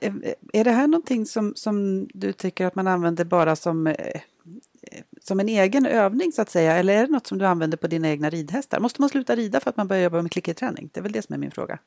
Eh, 0.00 0.12
Är 0.52 0.64
det 0.64 0.70
här 0.70 0.86
någonting 0.86 1.26
som, 1.26 1.52
som 1.56 2.08
du 2.14 2.32
tycker 2.32 2.66
att 2.66 2.74
man 2.74 2.86
använder 2.86 3.24
bara 3.24 3.56
som, 3.56 3.86
eh, 3.86 3.94
eh, 3.96 4.20
som 5.20 5.40
en 5.40 5.48
egen 5.48 5.86
övning 5.86 6.32
så 6.32 6.42
att 6.42 6.50
säga? 6.50 6.72
Eller 6.76 6.94
är 6.96 7.06
det 7.06 7.12
något 7.12 7.26
som 7.26 7.38
du 7.38 7.46
använder 7.46 7.76
på 7.76 7.86
dina 7.86 8.08
egna 8.10 8.30
ridhästar? 8.30 8.80
Måste 8.80 9.00
man 9.02 9.08
sluta 9.08 9.36
rida 9.36 9.60
för 9.60 9.70
att 9.70 9.76
man 9.76 9.88
börjar 9.88 10.02
jobba 10.02 10.22
med 10.22 10.32
klickerträning? 10.32 10.90
Det 10.92 11.00
är 11.00 11.02
väl 11.02 11.12
det 11.12 11.22
som 11.22 11.32
är 11.34 11.38
min 11.38 11.50
fråga. 11.50 11.78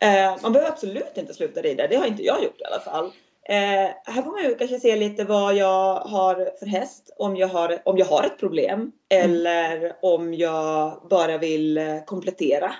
Eh, 0.00 0.36
man 0.42 0.52
behöver 0.52 0.72
absolut 0.72 1.12
inte 1.16 1.34
sluta 1.34 1.60
rida. 1.60 1.88
Det 1.88 1.96
har 1.96 2.06
inte 2.06 2.22
jag 2.22 2.42
gjort 2.42 2.60
i 2.60 2.64
alla 2.64 2.80
fall. 2.80 3.04
Eh, 3.48 4.12
här 4.14 4.22
får 4.22 4.30
man 4.30 4.42
ju 4.42 4.54
kanske 4.54 4.80
se 4.80 4.96
lite 4.96 5.24
vad 5.24 5.54
jag 5.56 5.94
har 5.94 6.58
för 6.58 6.66
häst. 6.66 7.10
Om 7.16 7.36
jag 7.36 7.48
har, 7.48 7.78
om 7.84 7.98
jag 7.98 8.06
har 8.06 8.24
ett 8.24 8.38
problem. 8.38 8.92
Eller 9.08 9.92
om 10.02 10.34
jag 10.34 11.02
bara 11.10 11.38
vill 11.38 11.78
eh, 11.78 12.04
komplettera 12.06 12.72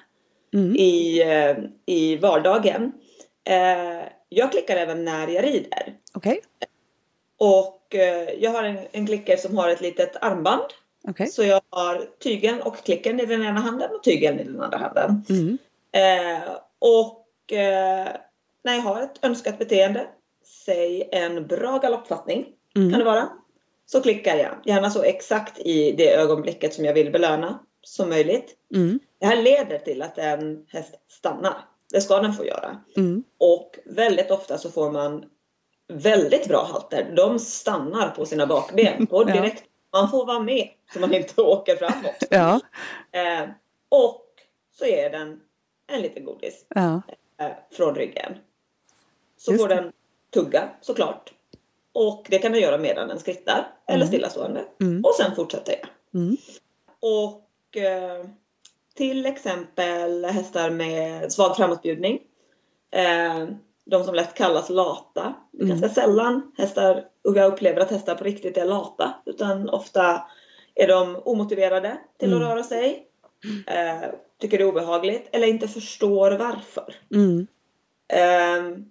Mm. 0.55 0.77
i, 0.77 1.23
eh, 1.23 1.57
i 1.87 2.17
vardagen. 2.17 2.93
Eh, 3.45 4.09
jag 4.29 4.53
klickar 4.53 4.77
även 4.77 5.05
när 5.05 5.29
jag 5.29 5.45
rider. 5.45 5.97
Okej, 6.15 6.41
Och 7.39 7.95
eh, 7.95 8.31
jag 8.39 8.51
har 8.51 8.63
en, 8.65 8.79
en 8.93 9.07
klicker 9.07 9.37
som 9.37 9.57
har 9.57 9.69
ett 9.69 9.81
litet 9.81 10.17
armband. 10.21 10.63
okej. 11.09 11.27
Så 11.27 11.45
jag 11.45 11.61
har 11.71 12.09
tygen 12.23 12.63
och 12.63 12.77
klicken 12.85 13.21
i 13.21 13.27
den 13.27 13.43
ena 13.43 13.61
handen 13.61 13.91
och 13.95 14.03
tygen 14.05 14.41
i 14.41 14.45
den 14.45 14.61
andra 14.61 14.79
handen. 14.79 15.25
Mm. 15.29 15.59
Eh, 15.93 16.49
och 16.79 17.53
eh, 17.53 18.09
när 18.65 18.75
jag 18.75 18.83
har 18.83 19.03
ett 19.03 19.25
önskat 19.25 19.59
beteende, 19.59 20.07
säg 20.65 21.09
en 21.13 21.47
bra 21.47 21.79
galoppfattning 21.79 22.45
kan 22.75 22.83
Mm. 22.85 22.99
det 22.99 23.05
vara, 23.05 23.29
så 23.87 24.01
klickar 24.01 24.37
jag. 24.37 24.55
Gärna 24.65 24.91
så 24.91 25.03
exakt 25.03 25.59
i 25.59 25.93
det 25.93 26.15
ögonblicket 26.15 26.75
som 26.75 26.85
jag 26.85 26.95
vill 26.95 27.13
belöna 27.13 27.59
som 27.83 28.09
möjligt. 28.09 28.55
Mm. 28.75 28.99
Det 29.21 29.27
här 29.27 29.43
leder 29.43 29.79
till 29.79 30.03
att 30.03 30.19
en 30.19 30.65
häst 30.69 30.95
stannar. 31.09 31.55
Det 31.93 32.01
ska 32.01 32.21
den 32.21 32.33
få 32.33 32.45
göra. 32.45 32.81
Mm. 32.97 33.25
Och 33.39 33.79
väldigt 33.85 34.31
ofta 34.31 34.59
så 34.59 34.71
får 34.71 34.91
man 34.91 35.25
väldigt 35.93 36.49
bra 36.49 36.65
halter. 36.73 37.13
De 37.17 37.39
stannar 37.39 38.11
på 38.11 38.27
sina 38.27 38.47
bakben 38.47 39.07
på 39.11 39.25
Ja. 39.29 39.35
direkt. 39.35 39.65
Man 39.93 40.11
får 40.11 40.27
vara 40.27 40.41
med 40.41 40.69
så 40.93 41.01
man 41.01 41.15
inte 41.15 41.41
åker 41.43 41.77
framåt. 41.77 42.23
Ja, 42.31 42.61
Eh, 43.13 43.49
och 43.89 44.25
så 44.79 44.87
ger 44.87 45.11
den 45.11 45.41
en 45.87 46.03
liten 46.03 46.25
godis 46.25 46.65
ja. 46.69 47.03
eh, 47.41 47.51
från 47.73 47.95
ryggen. 47.95 48.33
Så 49.37 49.53
Just 49.53 49.63
får 49.65 49.69
det. 49.69 49.75
den 49.75 49.93
tugga 50.35 50.69
såklart. 50.81 51.33
Och 51.93 52.27
det 52.31 52.39
kan 52.39 52.53
den 52.53 52.61
göra 52.61 52.79
medan 52.79 53.09
den 53.09 53.19
skrittar 53.19 53.69
eller 53.87 53.97
Mm. 53.97 54.09
stillastående. 54.09 54.65
Mm. 54.81 55.05
Och 55.05 55.15
sen 55.15 55.35
fortsätter 55.37 55.75
jag. 55.81 55.89
Mm. 56.23 56.37
Och 57.01 57.77
eh, 57.77 58.25
till 58.99 59.27
exempel 59.27 60.25
hästar 60.25 60.71
med 60.71 61.33
svag 61.33 61.57
framåtbjudning. 61.57 62.19
Eh, 62.91 63.49
de 63.85 64.05
som 64.05 64.15
lätt 64.15 64.35
kallas 64.35 64.71
lata. 64.71 65.35
Det 65.53 65.59
är 65.63 65.65
Mm. 65.67 65.81
ganska 65.81 66.01
sällan 66.01 66.53
hästar, 66.59 67.05
jag 67.23 67.53
upplever 67.53 67.81
att 67.81 67.91
hästar 67.91 68.15
på 68.15 68.25
riktigt 68.25 68.57
är 68.57 68.65
lata. 68.65 69.15
Utan 69.27 69.69
ofta 69.69 70.23
är 70.75 70.89
de 70.89 71.17
omotiverade 71.25 71.99
till 72.19 72.29
att 72.35 72.37
Mm. 72.41 72.49
röra 72.49 72.63
sig. 72.63 73.07
Eh, 73.67 74.09
tycker 74.41 74.59
det 74.59 74.65
är 74.65 74.69
obehagligt 74.69 75.29
eller 75.33 75.47
inte 75.47 75.69
förstår 75.69 76.31
varför. 76.31 76.95
Mm. 77.15 77.47
Ehm, 78.09 78.91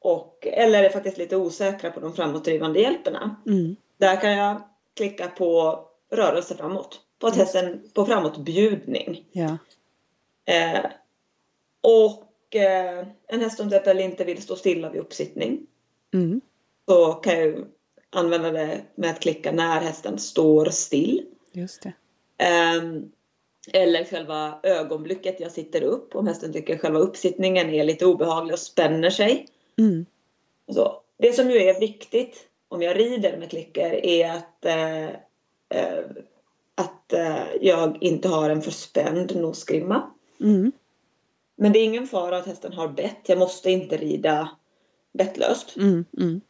och, 0.00 0.46
eller 0.46 0.84
är 0.84 0.88
faktiskt 0.90 1.18
lite 1.18 1.36
osäkra 1.36 1.90
på 1.90 2.00
de 2.00 2.12
framåtdrivande 2.12 2.80
hjälperna. 2.80 3.36
Mm. 3.46 3.76
Där 3.98 4.20
kan 4.20 4.32
jag 4.36 4.62
klicka 4.96 5.28
på 5.28 5.80
rörelse 6.12 6.56
framåt. 6.56 7.00
På 7.20 7.26
att 7.26 7.36
hästen 7.36 7.82
på 7.94 8.06
framåtbjudning. 8.06 9.24
Ja. 9.32 9.58
Eh, 10.44 10.84
och 11.80 12.56
eh, 12.56 13.06
en 13.26 13.40
häst 13.40 13.56
som 13.56 13.68
till 13.68 13.76
exempel 13.76 14.00
inte 14.00 14.24
vill 14.24 14.42
stå 14.42 14.56
stilla 14.56 14.90
vid 14.90 15.00
uppsittning. 15.00 15.66
Mm. 16.14 16.40
Så 16.88 17.12
kan 17.12 17.32
jag 17.34 17.46
ju 17.46 17.64
använda 18.10 18.50
det 18.50 18.80
med 18.94 19.10
att 19.10 19.20
klicka 19.20 19.52
när 19.52 19.80
hästen 19.80 20.18
står 20.18 20.66
still. 20.66 21.26
Just 21.52 21.82
det. 21.82 21.92
Ehm, 22.38 23.12
eller 23.72 24.04
själva 24.04 24.60
ögonblicket 24.62 25.40
jag 25.40 25.52
sitter 25.52 25.82
upp. 25.82 26.16
Om 26.16 26.26
hästen 26.26 26.52
tycker 26.52 26.78
själva 26.78 26.98
uppsittningen 26.98 27.70
är 27.70 27.84
lite 27.84 28.06
obehaglig 28.06 28.52
och 28.52 28.58
spänner 28.58 29.10
sig. 29.10 29.46
Mm. 29.78 30.06
Så, 30.72 31.02
det 31.18 31.32
som 31.32 31.50
ju 31.50 31.56
är 31.56 31.80
viktigt 31.80 32.46
om 32.68 32.82
jag 32.82 32.98
rider 32.98 33.36
med 33.36 33.50
klicker 33.50 34.06
är 34.06 34.30
att, 34.30 34.64
eh, 34.64 35.08
eh, 35.68 36.04
att 36.80 37.12
eh, 37.12 37.44
jag 37.60 37.98
inte 38.00 38.28
har 38.28 38.50
en 38.50 38.62
för 38.62 38.70
spänd 38.70 39.36
nosgrimma. 39.36 40.02
Mm. 40.40 40.72
Men 41.56 41.72
det 41.72 41.78
är 41.78 41.84
ingen 41.84 42.06
fara 42.06 42.36
att 42.36 42.46
hästen 42.46 42.72
har 42.72 42.88
bett. 42.88 43.18
Jag 43.26 43.38
måste 43.38 43.70
inte 43.70 43.96
rida 43.96 44.50
bettlöst. 45.12 45.76
Mm. 45.76 46.04
Mm. 46.18 46.40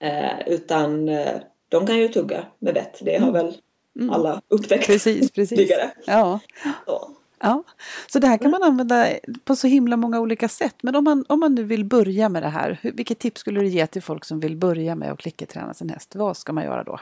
Eh, 0.00 0.48
utan 0.48 1.08
eh, 1.08 1.40
de 1.68 1.86
kan 1.86 1.98
ju 1.98 2.08
tugga 2.08 2.44
med 2.58 2.74
bett. 2.74 2.98
Det 3.02 3.18
har 3.18 3.28
Mm. 3.28 3.32
väl 3.32 3.56
Mm. 3.98 4.10
alla 4.10 4.42
upptäckt 4.48 4.86
Precis, 4.86 5.30
precis. 5.32 5.70
Ja. 6.06 6.40
Så. 6.86 7.10
Ja, 7.40 7.62
så 8.06 8.18
det 8.18 8.26
här 8.26 8.38
kan 8.38 8.50
man 8.50 8.62
använda 8.62 9.06
på 9.44 9.56
så 9.56 9.66
himla 9.66 9.96
många 9.96 10.20
olika 10.20 10.48
sätt. 10.48 10.74
Men 10.82 10.96
om 10.96 11.04
man, 11.04 11.24
om 11.28 11.40
man 11.40 11.54
nu 11.54 11.62
vill 11.64 11.84
börja 11.84 12.28
med 12.28 12.42
det 12.42 12.48
här, 12.48 12.78
vilket 12.82 13.18
tips 13.18 13.40
skulle 13.40 13.60
du 13.60 13.66
ge 13.66 13.86
till 13.86 14.02
folk 14.02 14.24
som 14.24 14.40
vill 14.40 14.56
börja 14.56 14.94
med 14.94 15.12
att 15.12 15.18
klickerträna 15.18 15.74
sin 15.74 15.88
häst? 15.90 16.14
Vad 16.16 16.36
ska 16.36 16.52
man 16.52 16.64
göra 16.64 16.84
då? 16.84 17.00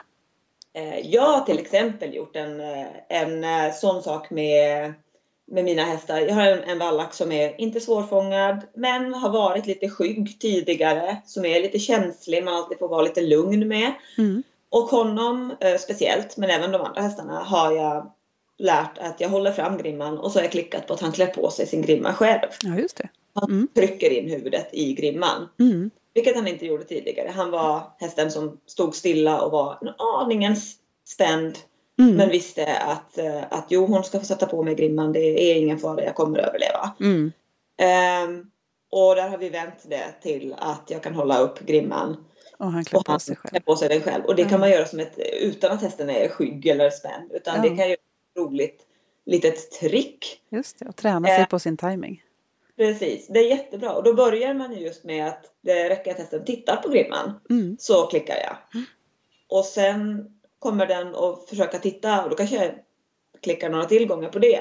Eh, 0.77 0.99
Jag 1.11 1.23
har 1.23 1.41
till 1.41 1.59
exempel 1.59 2.15
gjort 2.15 2.37
en, 2.37 2.61
eh, 2.61 2.87
en 3.09 3.45
eh, 3.45 3.73
sån 3.75 4.03
sak 4.03 4.31
med, 4.31 4.93
med 5.47 5.65
mina 5.65 5.83
hästar. 5.83 6.21
Jag 6.21 6.35
har 6.35 6.43
en, 6.47 6.63
en 6.65 6.79
vallack 6.79 7.15
som 7.15 7.33
är 7.33 7.61
inte 7.61 7.81
svårfångad 7.81 8.61
men 8.75 9.15
har 9.15 9.31
varit 9.31 9.67
lite 9.67 9.89
skygg 9.91 10.41
tidigare. 10.41 11.17
Som 11.27 11.45
är 11.45 11.61
lite 11.63 11.79
känslig, 11.79 12.45
man 12.45 12.55
alltid 12.55 12.79
får 12.79 12.89
vara 12.89 13.03
lite 13.03 13.21
lugn 13.21 13.69
med. 13.69 13.93
Mm. 14.19 14.43
Och 14.71 14.83
honom 14.89 15.55
eh, 15.61 15.77
speciellt, 15.77 16.37
men 16.37 16.51
även 16.51 16.73
de 16.73 16.81
andra 16.83 17.01
hästarna, 17.03 17.39
har 17.39 17.73
jag 17.73 18.13
lärt 18.59 18.99
att 18.99 19.21
jag 19.21 19.29
håller 19.29 19.53
fram 19.53 19.79
grimman 19.79 20.19
och 20.19 20.33
så 20.33 20.39
har 20.39 20.45
jag 20.45 20.53
klickat 20.53 20.87
på 20.87 20.95
att 20.95 21.01
han 21.01 21.13
klär 21.13 21.27
på 21.27 21.51
sig 21.51 21.67
sin 21.67 21.83
grimma 21.83 22.13
själv. 22.15 22.49
Ja, 22.63 22.77
just 22.79 22.97
det. 22.97 23.09
Han 23.35 23.51
Mm. 23.51 23.69
trycker 23.75 24.11
in 24.11 24.31
huvudet 24.31 24.69
i 24.73 24.93
grimman. 24.93 25.49
Mm. 25.61 25.91
Vilket 26.17 26.37
han 26.37 26.49
inte 26.49 26.67
gjorde 26.67 26.85
tidigare. 26.85 27.29
Han 27.29 27.51
var 27.51 27.83
hästen 27.99 28.31
som 28.31 28.61
stod 28.67 28.95
stilla 28.95 29.41
och 29.41 29.53
var 29.53 29.79
en 29.83 29.89
aningen 29.99 30.57
spänd. 31.05 31.59
Mm. 31.99 32.17
Men 32.17 32.29
visste 32.29 32.77
att, 32.79 33.19
eh, 33.19 33.43
att 33.51 33.67
jo, 33.69 33.87
hon 33.87 34.05
ska 34.05 34.19
få 34.19 34.25
sätta 34.25 34.47
på 34.47 34.63
mig 34.63 34.75
grimman. 34.75 35.13
Det 35.13 35.51
är 35.51 35.55
ingen 35.55 35.79
fara, 35.79 36.05
jag 36.05 36.15
kommer 36.15 36.39
att 36.39 36.49
överleva. 36.49 36.95
Mm. 37.01 37.33
Ehm, 37.79 38.51
och 38.93 39.17
där 39.17 39.29
har 39.29 39.39
vi 39.39 39.49
vänt 39.49 39.85
det 39.89 40.15
till 40.23 40.55
att 40.59 40.83
jag 40.89 41.03
kan 41.03 41.15
hålla 41.15 41.39
upp 41.39 41.59
grimman 41.61 42.25
Och 42.59 42.73
han 42.73 42.85
klär 42.85 42.99
och 42.99 43.07
på 43.07 43.19
sig 43.19 43.37
klär 43.45 43.61
på 43.61 43.77
sig 43.77 43.89
den 43.89 44.01
själv. 44.01 44.25
Och 44.25 44.37
det 44.37 44.43
Ja. 44.43 44.49
kan 44.49 44.61
man 44.61 44.71
göra 44.71 44.87
som 44.87 45.01
ett, 45.01 45.19
utan 45.41 45.73
att 45.73 45.83
hästen 45.83 46.11
är 46.11 46.29
skygg 46.29 46.67
eller 46.67 46.91
spänd. 46.91 47.33
Utan 47.33 47.63
det 47.63 47.69
kan 47.69 47.77
ju 47.77 47.83
vara 47.85 47.93
ett 47.93 48.39
roligt 48.39 48.83
litet 49.27 49.71
trick. 49.71 50.41
Just 50.51 50.79
det, 50.79 50.87
och 50.87 50.97
träna 50.97 51.29
sig 51.29 51.41
Eh. 51.41 51.47
på 51.49 51.59
sin 51.59 51.77
timing. 51.77 52.23
Precis, 52.77 53.27
det 53.29 53.39
är 53.39 53.49
jättebra. 53.49 53.93
Och 53.93 54.03
då 54.03 54.15
börjar 54.15 54.55
man 54.55 54.73
ju 54.73 54.81
just 54.81 55.05
med 55.05 55.27
att 55.27 55.45
det 55.63 55.89
räcker 55.89 56.11
att 56.11 56.19
hästen 56.19 56.45
tittar 56.45 56.77
på 56.77 56.89
grimman. 56.89 57.41
Mm. 57.51 57.77
Så 57.81 58.07
klickar 58.07 58.37
jag. 58.37 58.83
Och 59.49 59.65
sen 59.65 60.31
kommer 60.59 60.87
den 60.87 61.15
att 61.15 61.49
försöka 61.49 61.79
titta 61.79 62.25
och 62.25 62.31
då 62.31 62.37
kanske 62.37 62.57
jag 62.57 62.75
klickar 63.43 63.71
några 63.71 63.85
till 63.85 64.07
gånger 64.07 64.29
på 64.29 64.39
det. 64.39 64.61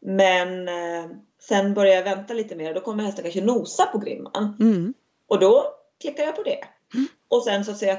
Men 0.00 0.68
eh, 0.68 1.10
sen 1.40 1.74
börjar 1.74 1.94
jag 1.94 2.02
vänta 2.02 2.34
lite 2.34 2.56
mer. 2.56 2.74
Då 2.74 2.80
kommer 2.80 3.04
hästen 3.04 3.22
kanske 3.22 3.40
nosa 3.40 3.86
på 3.86 3.98
grimman. 3.98 4.56
Mm. 4.60 4.94
Och 5.26 5.38
då 5.38 5.74
klickar 6.00 6.24
jag 6.24 6.36
på 6.36 6.42
det. 6.42 6.64
Och 7.28 7.44
sen 7.44 7.64
så 7.64 7.70
att 7.70 7.78
säga, 7.78 7.98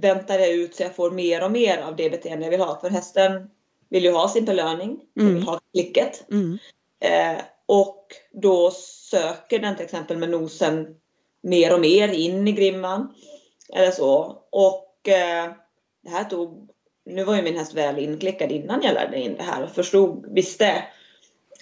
väntar 0.00 0.38
jag 0.38 0.50
ut 0.50 0.74
så 0.74 0.82
jag 0.82 0.96
får 0.96 1.10
mer 1.10 1.44
och 1.44 1.52
mer 1.52 1.78
av 1.78 1.96
det 1.96 2.10
beteende 2.10 2.44
jag 2.44 2.50
vill 2.50 2.60
ha. 2.60 2.80
För 2.80 2.90
hästen 2.90 3.50
vill 3.88 4.04
ju 4.04 4.12
ha 4.12 4.28
sin 4.28 4.44
belöning. 4.44 5.00
Mm. 5.20 5.34
vill 5.34 5.42
ha 5.42 5.60
klicket. 5.72 6.30
Mm. 6.30 6.58
Eh, 7.00 7.42
och 7.66 8.06
då 8.32 8.70
söker 9.10 9.58
den 9.58 9.76
till 9.76 9.84
exempel 9.84 10.16
med 10.16 10.30
nosen 10.30 10.96
mer 11.42 11.74
och 11.74 11.80
mer 11.80 12.08
in 12.08 12.48
i 12.48 12.52
grimman. 12.52 13.14
Eller 13.74 13.90
så. 13.90 14.38
Och 14.50 15.08
eh, 15.08 15.52
det 16.02 16.10
här 16.10 16.24
tog... 16.24 16.68
Nu 17.06 17.24
var 17.24 17.36
ju 17.36 17.42
min 17.42 17.56
häst 17.56 17.74
väl 17.74 17.98
inklickad 17.98 18.52
innan 18.52 18.82
jag 18.82 18.94
lärde 18.94 19.20
in 19.20 19.36
det 19.36 19.42
här 19.42 19.62
och 19.62 19.70
förstod, 19.70 20.26
visste 20.34 20.84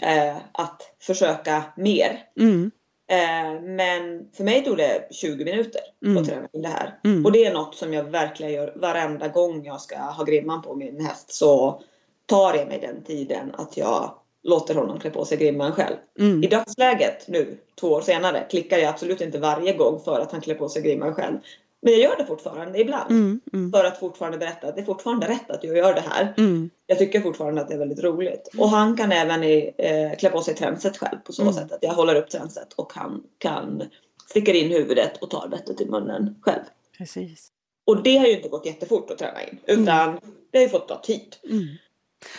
eh, 0.03 0.37
att 0.53 0.95
försöka 1.01 1.65
mer. 1.77 2.25
Mm. 2.41 2.71
Eh, 3.11 3.63
men 3.63 4.31
för 4.33 4.45
mig 4.45 4.65
tog 4.65 4.77
det 4.77 5.09
20 5.11 5.45
minuter 5.45 5.81
Mm. 6.05 6.17
att 6.17 6.29
träna 6.29 6.49
in 6.53 6.63
det 6.63 6.69
här. 6.69 6.99
Mm. 7.05 7.27
Och 7.27 7.33
det 7.33 7.45
är 7.45 7.55
något 7.55 7.77
som 7.77 7.93
jag 7.93 8.05
verkligen 8.05 8.53
gör 8.53 8.73
varenda 8.77 9.29
gång 9.29 9.65
jag 9.65 9.81
ska 9.81 9.97
ha 9.99 10.25
grimman 10.25 10.63
på 10.63 10.75
min 10.75 11.07
häst. 11.07 11.33
Så 11.33 11.83
tar 12.27 12.53
det 12.53 12.67
mig 12.67 12.79
den 12.81 13.05
tiden 13.05 13.55
att 13.55 13.77
jag 13.77 14.15
låter 14.43 14.75
honom 14.75 15.01
klä 15.01 15.11
på 15.11 15.25
sig 15.25 15.39
grimman 15.39 15.73
själv. 15.73 15.97
Mm. 16.19 16.45
I 16.45 16.47
dagsläget 16.47 17.29
nu, 17.29 17.59
två 17.81 17.89
år 17.89 18.01
senare, 18.01 18.47
klickar 18.51 18.79
jag 18.79 18.89
absolut 18.89 19.21
inte 19.21 19.39
varje 19.39 19.73
gång 19.73 20.01
för 20.05 20.21
att 20.21 20.33
han 20.33 20.41
klär 20.41 20.55
på 20.55 20.69
sig 20.69 20.83
grimman 20.83 21.15
själv. 21.15 21.39
Men 21.85 21.93
jag 21.93 22.03
gör 22.03 22.17
det 22.17 22.27
fortfarande 22.27 22.81
ibland. 22.81 23.11
Mm. 23.11 23.41
Mm. 23.53 23.73
För 23.73 23.85
att 23.85 23.99
fortfarande 23.99 24.39
berätta 24.39 24.67
att 24.69 24.75
det 24.75 24.81
är 24.81 24.85
fortfarande 24.85 25.29
rätt 25.29 25.51
att 25.51 25.65
jag 25.65 25.77
gör 25.77 25.95
det 25.95 26.05
här. 26.11 26.35
Mm. 26.37 26.71
Jag 26.87 26.99
tycker 26.99 27.21
fortfarande 27.21 27.61
att 27.61 27.69
det 27.69 27.75
är 27.75 27.79
väldigt 27.79 28.05
roligt. 28.05 28.51
Och 28.59 28.69
han 28.69 28.97
kan 28.97 29.13
även 29.13 29.45
i, 29.45 29.75
eh, 29.79 30.19
klä 30.19 30.31
på 30.31 30.41
sig 30.43 30.55
tränset 30.55 30.97
själv 30.97 31.19
på 31.25 31.33
så 31.33 31.43
Mm. 31.43 31.55
sätt 31.55 31.73
att 31.73 31.83
jag 31.83 31.93
håller 31.93 32.15
upp 32.15 32.31
tränset 32.31 32.73
och 32.73 32.93
han 32.95 33.23
kan 33.39 33.83
sticker 34.31 34.55
in 34.55 34.71
huvudet 34.71 35.23
och 35.23 35.31
tar 35.31 35.49
bettet 35.49 35.81
i 35.81 35.87
munnen 35.87 36.37
själv. 36.43 36.63
Precis. 36.99 37.49
Och 37.87 38.03
det 38.03 38.17
har 38.17 38.27
ju 38.27 38.37
inte 38.37 38.49
gått 38.49 38.67
jättefort 38.67 39.11
att 39.11 39.19
träna 39.19 39.43
in 39.43 39.59
utan 39.67 40.19
det 40.51 40.59
har 40.59 40.63
ju 40.63 40.69
fått 40.69 40.89
ta 40.89 41.01
tid. 41.01 41.37
Mm. 41.51 41.67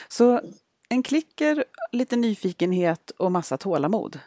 Så 0.09 0.41
en 0.93 1.03
klicker, 1.03 1.63
lite 1.91 2.15
nyfikenhet 2.15 3.09
och 3.17 3.31
massa 3.31 3.57
tålamod. 3.57 4.19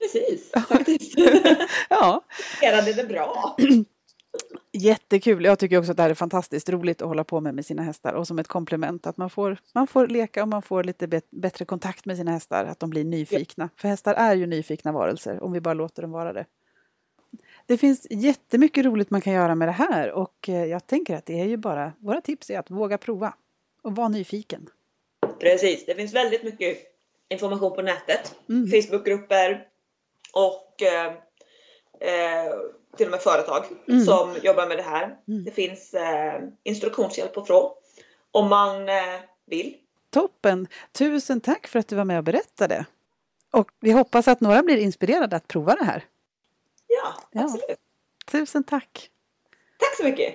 Precis, 0.00 0.50
faktiskt. 0.68 1.14
Ja, 1.88 2.24
Fungerade 2.30 2.92
det 2.92 3.04
bra? 3.04 3.56
jättekul. 4.72 5.44
Jag 5.44 5.58
tycker 5.58 5.78
också 5.78 5.90
att 5.90 5.96
det 5.96 6.02
här 6.02 6.10
är 6.10 6.14
fantastiskt 6.14 6.68
roligt 6.68 7.02
att 7.02 7.08
hålla 7.08 7.24
på 7.24 7.40
med 7.40 7.54
med 7.54 7.66
sina 7.66 7.82
hästar 7.82 8.12
och 8.12 8.26
som 8.26 8.38
ett 8.38 8.48
komplement 8.48 9.06
att 9.06 9.16
man 9.16 9.30
får, 9.30 9.58
man 9.74 9.86
får 9.86 10.06
leka 10.08 10.42
och 10.42 10.48
man 10.48 10.62
får 10.62 10.84
lite 10.84 11.06
bet- 11.06 11.30
bättre 11.30 11.64
kontakt 11.64 12.04
med 12.06 12.16
sina 12.16 12.30
hästar, 12.30 12.64
att 12.64 12.80
de 12.80 12.90
blir 12.90 13.04
nyfikna. 13.04 13.68
För 13.76 13.88
hästar 13.88 14.14
är 14.14 14.34
ju 14.34 14.46
nyfikna 14.46 14.92
varelser 14.92 15.42
om 15.42 15.52
vi 15.52 15.60
bara 15.60 15.74
låter 15.74 16.02
dem 16.02 16.10
vara 16.10 16.32
det. 16.32 16.44
Det 17.66 17.78
finns 17.78 18.06
jättemycket 18.10 18.84
roligt 18.84 19.10
man 19.10 19.20
kan 19.20 19.32
göra 19.32 19.54
med 19.54 19.68
det 19.68 19.72
här 19.72 20.10
och 20.12 20.48
eh, 20.48 20.64
jag 20.64 20.86
tänker 20.86 21.16
att 21.16 21.26
det 21.26 21.40
är 21.40 21.46
ju 21.46 21.56
bara, 21.56 21.92
våra 21.98 22.20
tips 22.20 22.50
är 22.50 22.58
att 22.58 22.70
våga 22.70 22.98
prova 22.98 23.34
och 23.82 23.96
vara 23.96 24.08
nyfiken. 24.08 24.68
Precis, 25.40 25.86
det 25.86 25.94
finns 25.94 26.12
väldigt 26.14 26.42
mycket 26.42 26.78
information 27.28 27.74
på 27.74 27.82
nätet. 27.82 28.34
Mm. 28.48 28.70
Facebookgrupper 28.70 29.66
och 30.32 30.82
eh, 30.82 31.06
eh, 32.00 32.52
till 32.96 33.06
och 33.06 33.10
med 33.10 33.20
företag 33.20 33.64
Mm. 33.88 34.04
som 34.04 34.36
jobbar 34.42 34.66
med 34.68 34.76
det 34.76 34.82
här. 34.82 35.16
Mm. 35.28 35.44
Det 35.44 35.50
finns 35.50 35.94
eh, 35.94 36.40
instruktionshjälp 36.62 37.36
att 37.36 37.46
få 37.48 37.76
om 38.30 38.48
man 38.48 38.88
eh, 38.88 39.20
vill. 39.46 39.76
Toppen! 40.10 40.68
Tusen 40.92 41.40
tack 41.40 41.66
för 41.66 41.78
att 41.78 41.88
du 41.88 41.96
var 41.96 42.04
med 42.04 42.18
och 42.18 42.24
berättade. 42.24 42.84
Och 43.50 43.70
vi 43.80 43.90
hoppas 43.92 44.28
att 44.28 44.40
några 44.40 44.62
blir 44.62 44.76
inspirerade 44.76 45.36
att 45.36 45.48
prova 45.48 45.74
det 45.74 45.84
här. 45.84 46.04
Ja, 46.86 47.14
Ja. 47.30 47.44
absolut. 47.44 47.78
Tusen 48.26 48.64
tack! 48.64 49.10
Tack 49.78 49.96
så 49.96 50.04
mycket! 50.04 50.34